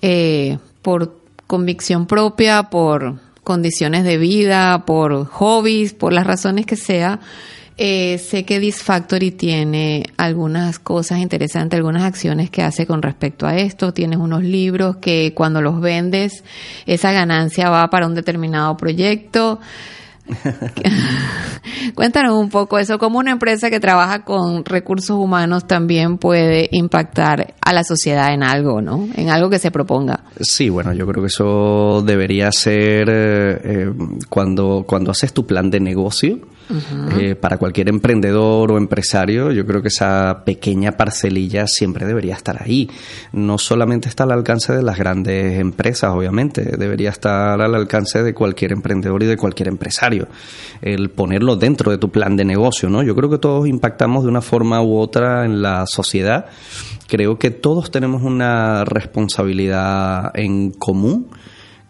Eh, 0.00 0.58
por 0.82 1.16
convicción 1.46 2.06
propia, 2.06 2.64
por 2.64 3.20
condiciones 3.42 4.04
de 4.04 4.18
vida, 4.18 4.84
por 4.86 5.26
hobbies, 5.26 5.94
por 5.94 6.12
las 6.12 6.26
razones 6.26 6.66
que 6.66 6.76
sea, 6.76 7.20
eh, 7.78 8.18
sé 8.18 8.44
que 8.44 8.60
Disfactory 8.60 9.30
tiene 9.30 10.04
algunas 10.16 10.78
cosas 10.78 11.18
interesantes, 11.18 11.76
algunas 11.76 12.04
acciones 12.04 12.50
que 12.50 12.62
hace 12.62 12.86
con 12.86 13.02
respecto 13.02 13.46
a 13.46 13.56
esto. 13.56 13.92
Tienes 13.92 14.18
unos 14.18 14.42
libros 14.42 14.96
que 14.96 15.32
cuando 15.34 15.62
los 15.62 15.80
vendes, 15.80 16.44
esa 16.86 17.12
ganancia 17.12 17.70
va 17.70 17.88
para 17.88 18.06
un 18.06 18.14
determinado 18.14 18.76
proyecto. 18.76 19.58
Cuéntanos 21.94 22.34
un 22.36 22.48
poco 22.48 22.78
eso, 22.78 22.98
cómo 22.98 23.18
una 23.18 23.32
empresa 23.32 23.70
que 23.70 23.80
trabaja 23.80 24.24
con 24.24 24.64
recursos 24.64 25.16
humanos 25.16 25.66
también 25.66 26.18
puede 26.18 26.68
impactar 26.72 27.54
a 27.60 27.72
la 27.72 27.84
sociedad 27.84 28.32
en 28.32 28.42
algo, 28.42 28.80
¿no? 28.80 29.08
En 29.14 29.30
algo 29.30 29.50
que 29.50 29.58
se 29.58 29.70
proponga. 29.70 30.24
Sí, 30.40 30.68
bueno, 30.68 30.92
yo 30.92 31.06
creo 31.06 31.22
que 31.22 31.28
eso 31.28 32.02
debería 32.04 32.50
ser 32.52 33.08
eh, 33.10 33.60
eh, 33.64 33.92
cuando, 34.28 34.84
cuando 34.86 35.10
haces 35.10 35.32
tu 35.32 35.46
plan 35.46 35.70
de 35.70 35.80
negocio, 35.80 36.38
eh, 37.18 37.34
para 37.34 37.58
cualquier 37.58 37.88
emprendedor 37.88 38.72
o 38.72 38.78
empresario, 38.78 39.52
yo 39.52 39.66
creo 39.66 39.82
que 39.82 39.88
esa 39.88 40.42
pequeña 40.44 40.92
parcelilla 40.92 41.66
siempre 41.66 42.06
debería 42.06 42.34
estar 42.34 42.62
ahí. 42.62 42.90
No 43.32 43.58
solamente 43.58 44.08
está 44.08 44.24
al 44.24 44.32
alcance 44.32 44.72
de 44.72 44.82
las 44.82 44.98
grandes 44.98 45.58
empresas, 45.58 46.10
obviamente, 46.10 46.76
debería 46.76 47.10
estar 47.10 47.60
al 47.60 47.74
alcance 47.74 48.22
de 48.22 48.34
cualquier 48.34 48.72
emprendedor 48.72 49.22
y 49.22 49.26
de 49.26 49.36
cualquier 49.36 49.68
empresario. 49.68 50.28
El 50.80 51.10
ponerlo 51.10 51.56
dentro 51.56 51.90
de 51.90 51.98
tu 51.98 52.10
plan 52.10 52.36
de 52.36 52.44
negocio, 52.44 52.88
¿no? 52.88 53.02
Yo 53.02 53.14
creo 53.14 53.30
que 53.30 53.38
todos 53.38 53.66
impactamos 53.66 54.24
de 54.24 54.30
una 54.30 54.42
forma 54.42 54.82
u 54.82 54.96
otra 54.96 55.44
en 55.44 55.62
la 55.62 55.86
sociedad. 55.86 56.46
Creo 57.08 57.38
que 57.38 57.50
todos 57.50 57.90
tenemos 57.90 58.22
una 58.22 58.84
responsabilidad 58.84 60.30
en 60.34 60.70
común 60.70 61.30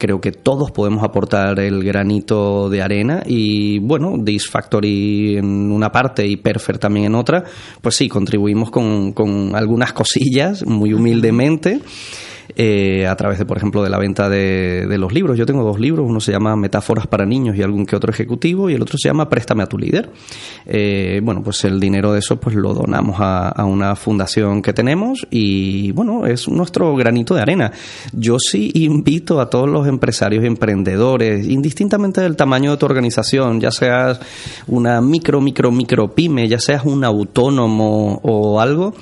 creo 0.03 0.21
que 0.21 0.33
todos 0.33 0.73
podemos 0.73 1.05
aportar 1.05 1.61
el 1.61 1.85
granito 1.85 2.69
de 2.69 2.83
arena 2.83 3.23
y 3.25 3.79
bueno, 3.79 4.17
This 4.25 4.51
Factory 4.51 5.37
en 5.37 5.71
una 5.71 5.93
parte 5.93 6.27
y 6.27 6.37
Perfect 6.39 6.81
también 6.81 7.07
en 7.07 7.15
otra, 7.15 7.45
pues 7.81 7.95
sí, 7.95 8.09
contribuimos 8.09 8.73
con, 8.73 9.13
con 9.13 9.55
algunas 9.55 9.93
cosillas 9.93 10.67
muy 10.67 10.93
humildemente. 10.93 11.83
Eh, 12.55 13.07
a 13.07 13.17
través 13.17 13.39
de, 13.39 13.47
por 13.47 13.57
ejemplo, 13.57 13.83
de 13.83 13.89
la 13.89 13.99
venta 13.99 14.29
de, 14.29 14.87
los 14.99 15.13
libros. 15.13 15.39
Yo 15.39 15.47
tengo 15.47 15.65
dos 15.65 15.81
libros, 15.81 16.07
uno 16.09 16.21
se 16.21 16.33
llama 16.33 16.55
Metáforas 16.55 17.07
para 17.07 17.25
niños 17.25 17.57
y 17.57 17.63
algún 17.63 17.87
que 17.87 17.97
otro 17.97 18.13
ejecutivo 18.13 18.69
y 18.69 18.75
el 18.75 18.83
otro 18.83 18.99
se 18.99 19.09
llama 19.09 19.29
Préstame 19.29 19.63
a 19.63 19.67
tu 19.67 19.79
líder. 19.79 20.11
Eh, 20.67 21.21
bueno, 21.23 21.43
pues 21.43 21.65
el 21.65 21.81
dinero 21.81 22.13
de 22.13 22.19
eso 22.19 22.37
pues 22.37 22.55
lo 22.55 22.75
donamos 22.75 23.17
a, 23.21 23.49
a, 23.49 23.65
una 23.65 23.97
fundación 23.97 24.61
que 24.61 24.75
tenemos 24.75 25.27
y 25.31 25.93
bueno, 25.93 26.27
es 26.27 26.47
nuestro 26.49 26.95
granito 26.95 27.35
de 27.35 27.41
arena. 27.41 27.73
Yo 28.13 28.39
sí 28.39 28.71
invito 28.75 29.41
a 29.41 29.49
todos 29.49 29.69
los 29.69 29.89
empresarios 29.89 30.45
y 30.45 30.47
emprendedores, 30.47 31.49
indistintamente 31.49 32.21
del 32.21 32.37
tamaño 32.37 32.73
de 32.73 32.77
tu 32.77 32.85
organización, 32.85 33.61
ya 33.61 33.71
seas 33.71 34.21
una 34.67 35.01
micro, 35.01 35.41
micro, 35.41 35.73
micro 35.73 36.15
pyme, 36.15 36.49
ya 36.49 36.59
seas 36.59 36.85
un 36.85 37.03
autónomo 37.03 38.21
o 38.23 38.61
algo, 38.61 38.95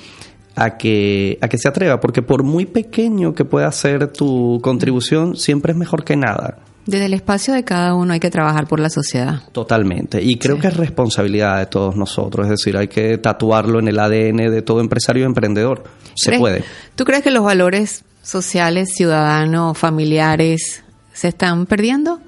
a 0.55 0.77
que, 0.77 1.37
a 1.41 1.47
que 1.47 1.57
se 1.57 1.67
atreva, 1.67 1.99
porque 1.99 2.21
por 2.21 2.43
muy 2.43 2.65
pequeño 2.65 3.33
que 3.33 3.45
pueda 3.45 3.71
ser 3.71 4.11
tu 4.11 4.59
contribución, 4.61 5.35
siempre 5.35 5.71
es 5.71 5.77
mejor 5.77 6.03
que 6.03 6.15
nada. 6.15 6.59
Desde 6.85 7.05
el 7.05 7.13
espacio 7.13 7.53
de 7.53 7.63
cada 7.63 7.93
uno 7.93 8.13
hay 8.13 8.19
que 8.19 8.31
trabajar 8.31 8.67
por 8.67 8.79
la 8.79 8.89
sociedad. 8.89 9.43
Totalmente. 9.51 10.21
Y 10.21 10.37
creo 10.37 10.57
que 10.59 10.67
es 10.67 10.75
responsabilidad 10.75 11.59
de 11.59 11.67
todos 11.67 11.95
nosotros. 11.95 12.45
Es 12.45 12.51
decir, 12.51 12.75
hay 12.75 12.87
que 12.87 13.19
tatuarlo 13.19 13.79
en 13.79 13.87
el 13.87 13.99
ADN 13.99 14.51
de 14.51 14.61
todo 14.63 14.81
empresario 14.81 15.23
y 15.23 15.25
emprendedor. 15.25 15.83
Se 16.15 16.39
puede. 16.39 16.63
¿Tú 16.95 17.05
crees 17.05 17.21
que 17.21 17.29
los 17.29 17.43
valores 17.43 18.03
sociales, 18.23 18.95
ciudadanos, 18.95 19.77
familiares, 19.77 20.83
se 21.13 21.27
están 21.27 21.67
perdiendo? 21.67 22.19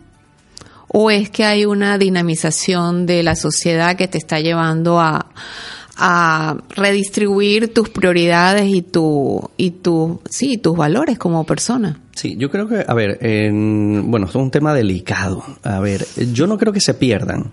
¿O 0.88 1.10
es 1.10 1.32
que 1.32 1.46
hay 1.46 1.66
una 1.66 1.98
dinamización 1.98 3.08
de 3.08 3.24
la 3.24 3.36
sociedad 3.36 3.96
que 3.96 4.08
te 4.08 4.20
está 4.20 4.40
llevando 4.40 5.00
a, 5.00 5.32
a 5.96 6.58
redistribuir 6.70 7.74
tus 7.74 7.90
prioridades 7.90 8.68
y 8.68 8.82
tu 8.82 9.52
y 9.58 9.72
tu 9.72 10.22
sí 10.30 10.58
tus 10.58 10.76
valores 10.76 11.18
como 11.18 11.46
persona. 11.46 12.00
Sí 12.16 12.36
yo 12.38 12.50
creo 12.50 12.68
que 12.68 12.84
a 12.88 12.94
ver 12.94 13.18
en, 13.22 14.10
bueno 14.10 14.28
es 14.28 14.36
un 14.36 14.52
tema 14.52 14.74
delicado. 14.74 15.44
A 15.64 15.80
ver 15.80 16.06
yo 16.34 16.48
no 16.48 16.58
creo 16.58 16.74
que 16.74 16.82
se 16.82 16.94
pierdan 16.94 17.52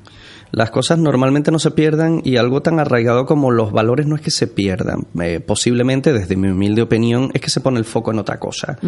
las 0.53 0.71
cosas 0.71 0.99
normalmente 0.99 1.51
no 1.51 1.59
se 1.59 1.71
pierdan 1.71 2.23
y 2.25 2.37
algo 2.37 2.61
tan 2.63 2.81
arraigado 2.81 3.25
como 3.27 3.51
los 3.51 3.73
valores 3.73 4.07
no 4.07 4.17
es 4.17 4.23
que 4.23 4.31
se 4.31 4.47
pierdan. 4.47 5.07
Eh, 5.21 5.41
posiblemente, 5.41 6.13
desde 6.13 6.37
mi 6.37 6.49
humilde 6.49 6.83
opinión, 6.83 7.31
es 7.35 7.41
que 7.41 7.51
se 7.51 7.61
pone 7.61 7.79
el 7.79 7.85
foco 7.85 8.11
en 8.11 8.19
otra 8.19 8.39
cosa. 8.39 8.79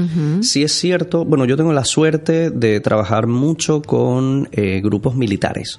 Si 0.40 0.62
es 0.62 0.72
cierto, 0.72 1.24
bueno, 1.24 1.44
yo 1.44 1.56
tengo 1.56 1.72
la 1.72 1.84
suerte 1.84 2.50
de 2.50 2.80
trabajar 2.80 3.26
mucho 3.26 3.82
con 3.82 4.48
eh, 4.52 4.80
grupos 4.82 5.14
militares, 5.14 5.78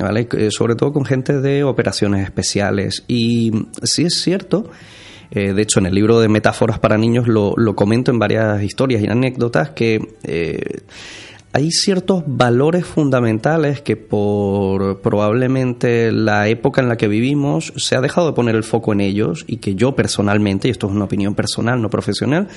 ¿vale? 0.00 0.28
Eh, 0.32 0.50
sobre 0.50 0.74
todo 0.74 0.92
con 0.92 1.04
gente 1.04 1.40
de 1.40 1.64
operaciones 1.64 2.24
especiales. 2.24 3.04
Y 3.06 3.52
si 3.82 4.04
es 4.04 4.14
cierto 4.14 4.70
de 5.30 5.60
hecho, 5.60 5.80
en 5.80 5.86
el 5.86 5.94
libro 5.96 6.20
de 6.20 6.28
Metáforas 6.28 6.78
para 6.78 6.96
Niños 6.96 7.26
lo, 7.26 7.54
lo 7.56 7.74
comento 7.74 8.12
en 8.12 8.20
varias 8.20 8.62
historias 8.62 9.02
y 9.02 9.08
anécdotas 9.08 9.70
que 9.70 9.98
hay 11.54 11.70
ciertos 11.70 12.24
valores 12.26 12.84
fundamentales 12.84 13.80
que 13.80 13.96
por 13.96 15.00
probablemente 15.02 16.10
la 16.10 16.48
época 16.48 16.82
en 16.82 16.88
la 16.88 16.96
que 16.96 17.06
vivimos 17.06 17.72
se 17.76 17.94
ha 17.94 18.00
dejado 18.00 18.26
de 18.26 18.32
poner 18.32 18.56
el 18.56 18.64
foco 18.64 18.92
en 18.92 19.00
ellos 19.00 19.44
y 19.46 19.58
que 19.58 19.76
yo 19.76 19.94
personalmente, 19.94 20.66
y 20.66 20.72
esto 20.72 20.88
es 20.88 20.92
una 20.92 21.04
opinión 21.04 21.36
personal, 21.36 21.80
no 21.80 21.90
profesional, 21.90 22.48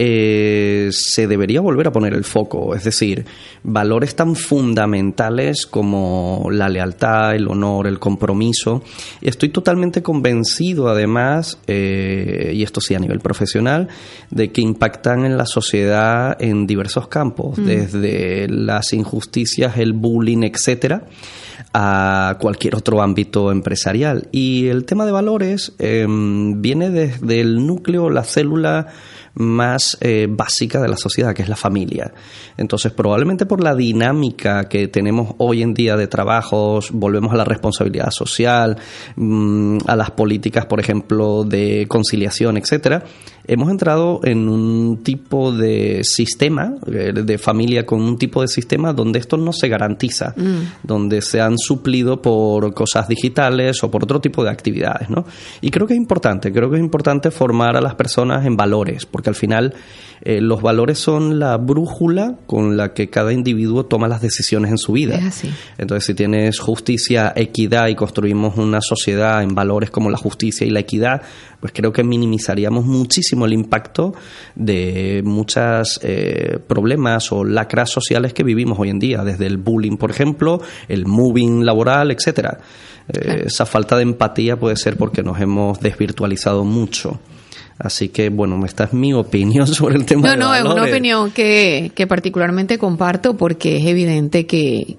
eh, 0.00 0.88
se 0.90 1.28
debería 1.28 1.60
volver 1.60 1.86
a 1.86 1.92
poner 1.92 2.12
el 2.14 2.24
foco. 2.24 2.74
Es 2.74 2.82
decir, 2.82 3.24
valores 3.62 4.16
tan 4.16 4.34
fundamentales 4.34 5.66
como 5.66 6.48
la 6.50 6.68
lealtad, 6.68 7.36
el 7.36 7.46
honor, 7.46 7.86
el 7.86 8.00
compromiso. 8.00 8.82
Estoy 9.20 9.50
totalmente 9.50 10.02
convencido, 10.02 10.88
además, 10.88 11.60
eh, 11.68 12.50
y 12.52 12.64
esto 12.64 12.80
sí 12.80 12.96
a 12.96 12.98
nivel 12.98 13.20
profesional, 13.20 13.86
de 14.30 14.50
que 14.50 14.60
impactan 14.60 15.24
en 15.24 15.36
la 15.36 15.46
sociedad 15.46 16.36
en 16.40 16.66
diversos 16.66 17.06
campos, 17.06 17.58
mm. 17.58 17.64
desde 17.64 18.23
las 18.48 18.92
injusticias, 18.92 19.78
el 19.78 19.92
bullying, 19.92 20.42
etcétera 20.42 21.04
a 21.76 22.36
cualquier 22.40 22.76
otro 22.76 23.02
ámbito 23.02 23.50
empresarial. 23.50 24.28
Y 24.30 24.68
el 24.68 24.84
tema 24.84 25.04
de 25.04 25.12
valores 25.12 25.72
em, 25.78 26.62
viene 26.62 26.90
desde 26.90 27.40
el 27.40 27.66
núcleo, 27.66 28.10
la 28.10 28.22
célula 28.22 28.86
más 29.34 29.98
eh, 30.00 30.28
básica 30.30 30.80
de 30.80 30.88
la 30.88 30.96
sociedad, 30.96 31.34
que 31.34 31.42
es 31.42 31.48
la 31.48 31.56
familia. 31.56 32.12
Entonces, 32.56 32.92
probablemente 32.92 33.46
por 33.46 33.60
la 33.60 33.74
dinámica 33.74 34.68
que 34.68 34.86
tenemos 34.86 35.34
hoy 35.38 35.62
en 35.62 35.74
día 35.74 35.96
de 35.96 36.06
trabajos, 36.06 36.92
volvemos 36.92 37.32
a 37.32 37.36
la 37.36 37.44
responsabilidad 37.44 38.10
social, 38.10 38.76
mm, 39.16 39.78
a 39.86 39.96
las 39.96 40.12
políticas, 40.12 40.66
por 40.66 40.78
ejemplo, 40.78 41.42
de 41.42 41.86
conciliación, 41.88 42.56
etcétera, 42.56 43.02
hemos 43.46 43.70
entrado 43.70 44.20
en 44.24 44.48
un 44.48 45.02
tipo 45.02 45.52
de 45.52 46.00
sistema, 46.02 46.74
eh, 46.86 47.12
de 47.12 47.38
familia 47.38 47.84
con 47.84 48.00
un 48.00 48.18
tipo 48.18 48.40
de 48.40 48.48
sistema 48.48 48.92
donde 48.92 49.18
esto 49.18 49.36
no 49.36 49.52
se 49.52 49.68
garantiza, 49.68 50.34
mm. 50.36 50.82
donde 50.82 51.20
se 51.22 51.40
han 51.40 51.58
suplido 51.58 52.22
por 52.22 52.72
cosas 52.74 53.08
digitales 53.08 53.82
o 53.84 53.90
por 53.90 54.04
otro 54.04 54.20
tipo 54.20 54.42
de 54.44 54.50
actividades, 54.50 55.10
¿no? 55.10 55.24
Y 55.60 55.70
creo 55.70 55.86
que 55.86 55.94
es 55.94 56.00
importante, 56.00 56.52
creo 56.52 56.70
que 56.70 56.76
es 56.76 56.82
importante 56.82 57.30
formar 57.30 57.76
a 57.76 57.80
las 57.80 57.94
personas 57.94 58.46
en 58.46 58.56
valores, 58.56 59.06
porque 59.06 59.30
al 59.30 59.36
final 59.36 59.74
eh, 60.22 60.40
los 60.40 60.62
valores 60.62 60.98
son 60.98 61.38
la 61.38 61.56
brújula 61.58 62.36
con 62.46 62.76
la 62.78 62.94
que 62.94 63.10
cada 63.10 63.32
individuo 63.32 63.84
toma 63.84 64.08
las 64.08 64.22
decisiones 64.22 64.70
en 64.70 64.78
su 64.78 64.92
vida. 64.92 65.20
Entonces, 65.76 66.06
si 66.06 66.14
tienes 66.14 66.58
justicia, 66.60 67.32
equidad 67.36 67.88
y 67.88 67.94
construimos 67.94 68.56
una 68.56 68.80
sociedad 68.80 69.42
en 69.42 69.54
valores 69.54 69.90
como 69.90 70.08
la 70.08 70.16
justicia 70.16 70.66
y 70.66 70.70
la 70.70 70.80
equidad, 70.80 71.22
pues 71.64 71.72
creo 71.72 71.94
que 71.94 72.04
minimizaríamos 72.04 72.84
muchísimo 72.84 73.46
el 73.46 73.54
impacto 73.54 74.12
de 74.54 75.22
muchos 75.24 75.98
eh, 76.02 76.58
problemas 76.66 77.32
o 77.32 77.42
lacras 77.42 77.88
sociales 77.88 78.34
que 78.34 78.44
vivimos 78.44 78.78
hoy 78.78 78.90
en 78.90 78.98
día, 78.98 79.24
desde 79.24 79.46
el 79.46 79.56
bullying, 79.56 79.96
por 79.96 80.10
ejemplo, 80.10 80.60
el 80.88 81.06
moving 81.06 81.64
laboral, 81.64 82.10
etcétera. 82.10 82.58
Eh, 83.08 83.44
esa 83.46 83.64
falta 83.64 83.96
de 83.96 84.02
empatía 84.02 84.60
puede 84.60 84.76
ser 84.76 84.98
porque 84.98 85.22
nos 85.22 85.40
hemos 85.40 85.80
desvirtualizado 85.80 86.64
mucho. 86.64 87.18
Así 87.78 88.10
que, 88.10 88.28
bueno, 88.28 88.62
esta 88.66 88.84
es 88.84 88.92
mi 88.92 89.14
opinión 89.14 89.66
sobre 89.74 89.96
el 89.96 90.04
tema. 90.04 90.36
No, 90.36 90.36
no, 90.36 90.54
es 90.54 90.64
una 90.64 90.82
opinión 90.82 91.30
que, 91.30 91.92
que 91.94 92.06
particularmente 92.06 92.76
comparto 92.76 93.38
porque 93.38 93.78
es 93.78 93.86
evidente 93.86 94.44
que, 94.44 94.98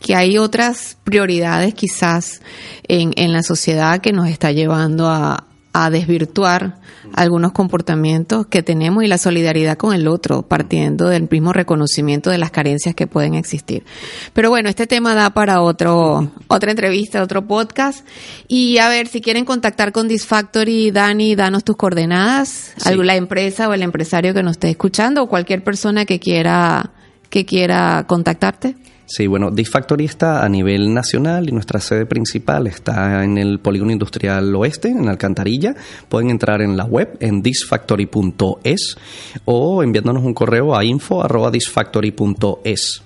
que 0.00 0.14
hay 0.14 0.38
otras 0.38 0.96
prioridades 1.02 1.74
quizás 1.74 2.40
en, 2.86 3.10
en 3.16 3.32
la 3.32 3.42
sociedad 3.42 4.00
que 4.00 4.12
nos 4.12 4.28
está 4.28 4.52
llevando 4.52 5.08
a, 5.08 5.48
a 5.74 5.90
desvirtuar 5.90 6.76
algunos 7.14 7.50
comportamientos 7.50 8.46
que 8.46 8.62
tenemos 8.62 9.02
y 9.02 9.08
la 9.08 9.18
solidaridad 9.18 9.76
con 9.76 9.92
el 9.92 10.06
otro, 10.06 10.42
partiendo 10.42 11.08
del 11.08 11.28
mismo 11.28 11.52
reconocimiento 11.52 12.30
de 12.30 12.38
las 12.38 12.52
carencias 12.52 12.94
que 12.94 13.08
pueden 13.08 13.34
existir. 13.34 13.84
Pero 14.32 14.50
bueno, 14.50 14.68
este 14.68 14.86
tema 14.86 15.16
da 15.16 15.30
para 15.30 15.60
otro, 15.60 16.30
otra 16.46 16.70
entrevista, 16.70 17.22
otro 17.24 17.48
podcast. 17.48 18.06
Y 18.46 18.78
a 18.78 18.88
ver, 18.88 19.08
si 19.08 19.20
quieren 19.20 19.44
contactar 19.44 19.90
con 19.90 20.06
Disfactory, 20.06 20.92
Dani, 20.92 21.34
danos 21.34 21.64
tus 21.64 21.76
coordenadas, 21.76 22.72
la 22.96 23.16
empresa 23.16 23.68
o 23.68 23.74
el 23.74 23.82
empresario 23.82 24.32
que 24.32 24.44
nos 24.44 24.52
esté 24.52 24.70
escuchando 24.70 25.24
o 25.24 25.28
cualquier 25.28 25.64
persona 25.64 26.04
que 26.04 26.20
quiera, 26.20 26.92
que 27.30 27.44
quiera 27.44 28.04
contactarte. 28.06 28.76
Sí, 29.06 29.26
bueno, 29.26 29.50
Disfactory 29.50 30.06
está 30.06 30.42
a 30.44 30.48
nivel 30.48 30.94
nacional 30.94 31.46
y 31.48 31.52
nuestra 31.52 31.78
sede 31.78 32.06
principal 32.06 32.66
está 32.66 33.22
en 33.22 33.36
el 33.36 33.60
Polígono 33.60 33.92
Industrial 33.92 34.54
Oeste, 34.54 34.88
en 34.88 35.06
Alcantarilla. 35.08 35.74
Pueden 36.08 36.30
entrar 36.30 36.62
en 36.62 36.74
la 36.76 36.84
web 36.84 37.16
en 37.20 37.42
disfactory.es 37.42 38.96
o 39.44 39.82
enviándonos 39.82 40.24
un 40.24 40.32
correo 40.32 40.74
a 40.74 40.82
info.disfactory.es. 40.84 43.02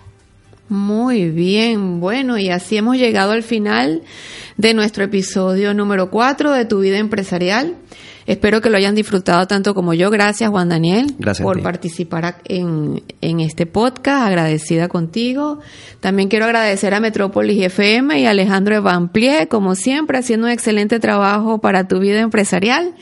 Muy 0.68 1.30
bien, 1.30 1.98
bueno, 1.98 2.36
y 2.36 2.50
así 2.50 2.76
hemos 2.76 2.98
llegado 2.98 3.32
al 3.32 3.42
final 3.42 4.02
de 4.58 4.74
nuestro 4.74 5.04
episodio 5.04 5.72
número 5.72 6.10
4 6.10 6.52
de 6.52 6.64
Tu 6.66 6.80
Vida 6.80 6.98
Empresarial. 6.98 7.76
Espero 8.26 8.60
que 8.60 8.68
lo 8.68 8.76
hayan 8.76 8.94
disfrutado 8.94 9.46
tanto 9.46 9.72
como 9.72 9.94
yo. 9.94 10.10
Gracias, 10.10 10.50
Juan 10.50 10.68
Daniel, 10.68 11.16
por 11.42 11.62
participar 11.62 12.42
en, 12.44 13.02
en 13.22 13.40
este 13.40 13.64
podcast. 13.64 14.26
Agradecida 14.26 14.88
contigo. 14.88 15.60
También 16.00 16.28
quiero 16.28 16.44
agradecer 16.44 16.92
a 16.92 17.00
Metrópolis 17.00 17.64
FM 17.64 18.20
y 18.20 18.26
a 18.26 18.30
Alejandro 18.30 18.76
Evanplie, 18.76 19.48
como 19.48 19.74
siempre, 19.74 20.18
haciendo 20.18 20.46
un 20.46 20.52
excelente 20.52 21.00
trabajo 21.00 21.62
para 21.62 21.88
tu 21.88 22.00
vida 22.00 22.20
empresarial. 22.20 22.94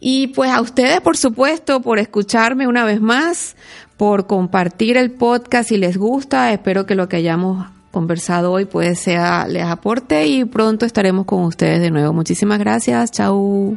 Y 0.00 0.28
pues 0.28 0.50
a 0.50 0.60
ustedes, 0.60 1.00
por 1.00 1.16
supuesto, 1.16 1.80
por 1.80 1.98
escucharme 1.98 2.66
una 2.66 2.84
vez 2.84 3.00
más, 3.00 3.56
por 3.98 4.26
compartir 4.26 4.96
el 4.96 5.10
podcast 5.10 5.68
si 5.68 5.76
les 5.76 5.98
gusta. 5.98 6.50
Espero 6.52 6.86
que 6.86 6.94
lo 6.94 7.08
que 7.10 7.16
hayamos 7.16 7.66
conversado 7.90 8.52
hoy 8.52 8.64
puede 8.64 8.94
sea 8.94 9.46
les 9.46 9.64
aporte 9.64 10.26
y 10.26 10.44
pronto 10.44 10.86
estaremos 10.86 11.26
con 11.26 11.42
ustedes 11.44 11.80
de 11.80 11.90
nuevo. 11.90 12.14
Muchísimas 12.14 12.58
gracias. 12.58 13.10
Chau. 13.10 13.76